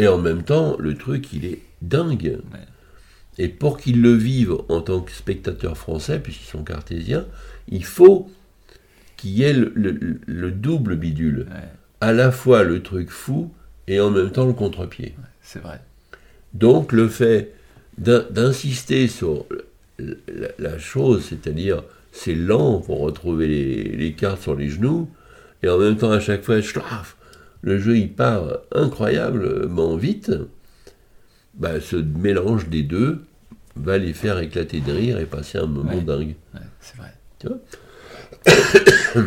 Et 0.00 0.06
en 0.06 0.18
même 0.18 0.44
temps, 0.44 0.76
le 0.78 0.94
truc, 0.94 1.32
il 1.32 1.44
est 1.44 1.60
dingue. 1.82 2.38
Et 3.36 3.48
pour 3.48 3.78
qu'ils 3.78 4.00
le 4.00 4.12
vivent 4.12 4.56
en 4.68 4.80
tant 4.80 5.00
que 5.00 5.10
spectateurs 5.10 5.76
français, 5.76 6.20
puisqu'ils 6.20 6.46
sont 6.46 6.62
cartésiens, 6.62 7.26
il 7.66 7.84
faut 7.84 8.30
qu'il 9.16 9.30
y 9.30 9.42
ait 9.42 9.52
le, 9.52 9.72
le- 9.74 10.20
le 10.24 10.50
double 10.52 10.94
bidule. 10.94 11.46
Ouais, 11.50 11.68
À 12.00 12.12
la 12.12 12.30
fois 12.30 12.62
le 12.62 12.80
truc 12.80 13.10
fou 13.10 13.50
et 13.88 13.98
en 14.00 14.10
même 14.10 14.30
temps 14.30 14.46
le 14.46 14.52
contre-pied. 14.52 15.16
c'est 15.42 15.58
vrai. 15.58 15.80
Donc 16.54 16.92
le 16.92 17.08
fait 17.08 17.52
d'insister 17.98 19.08
sur 19.08 19.44
la, 19.98 20.78
chose, 20.78 21.24
c'est-à-dire 21.28 21.82
c'est 22.12 22.34
lent 22.34 22.80
pour 22.80 23.00
retrouver 23.00 23.48
les, 23.48 23.82
les 23.96 24.12
cartes 24.12 24.42
sur 24.42 24.54
les 24.54 24.68
genoux, 24.70 25.08
et 25.62 25.68
en 25.68 25.78
même 25.78 25.96
temps 25.96 26.10
à 26.12 26.20
chaque 26.20 26.42
fois, 26.44 26.60
schlaf, 26.62 27.16
le 27.62 27.78
jeu 27.78 27.96
il 27.98 28.12
part 28.12 28.58
incroyablement 28.72 29.96
vite, 29.96 30.32
bah, 31.54 31.80
ce 31.80 31.96
mélange 31.96 32.68
des 32.68 32.84
deux 32.84 33.24
va 33.74 33.98
les 33.98 34.12
faire 34.12 34.38
éclater 34.38 34.80
de 34.80 34.92
rire 34.92 35.18
et 35.18 35.26
passer 35.26 35.58
un 35.58 35.66
moment 35.66 35.92
Ouais. 35.94 36.00
dingue. 36.00 36.34
Ouais, 36.54 36.60
c'est 36.80 36.96
vrai. 36.96 37.12
Tu 37.38 37.48
vois 37.48 37.58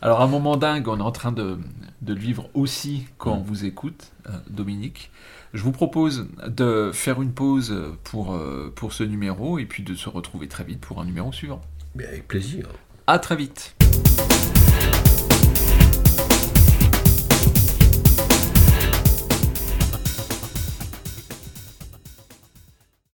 Alors, 0.00 0.20
un 0.20 0.28
moment 0.28 0.56
dingue, 0.56 0.86
on 0.86 0.98
est 0.98 1.02
en 1.02 1.10
train 1.10 1.32
de, 1.32 1.58
de 2.02 2.14
le 2.14 2.20
vivre 2.20 2.48
aussi 2.54 3.06
quand 3.18 3.32
on 3.32 3.42
vous 3.42 3.64
écoute, 3.64 4.12
euh, 4.28 4.30
Dominique. 4.48 5.10
Je 5.54 5.62
vous 5.62 5.72
propose 5.72 6.26
de 6.46 6.90
faire 6.92 7.22
une 7.22 7.32
pause 7.32 7.74
pour, 8.04 8.34
euh, 8.34 8.72
pour 8.74 8.92
ce 8.92 9.02
numéro 9.02 9.58
et 9.58 9.64
puis 9.64 9.82
de 9.82 9.94
se 9.94 10.08
retrouver 10.08 10.46
très 10.46 10.64
vite 10.64 10.80
pour 10.80 11.00
un 11.00 11.04
numéro 11.06 11.32
suivant. 11.32 11.62
Mais 11.94 12.04
avec 12.04 12.28
plaisir. 12.28 12.68
À 13.06 13.18
très 13.18 13.36
vite. 13.36 13.74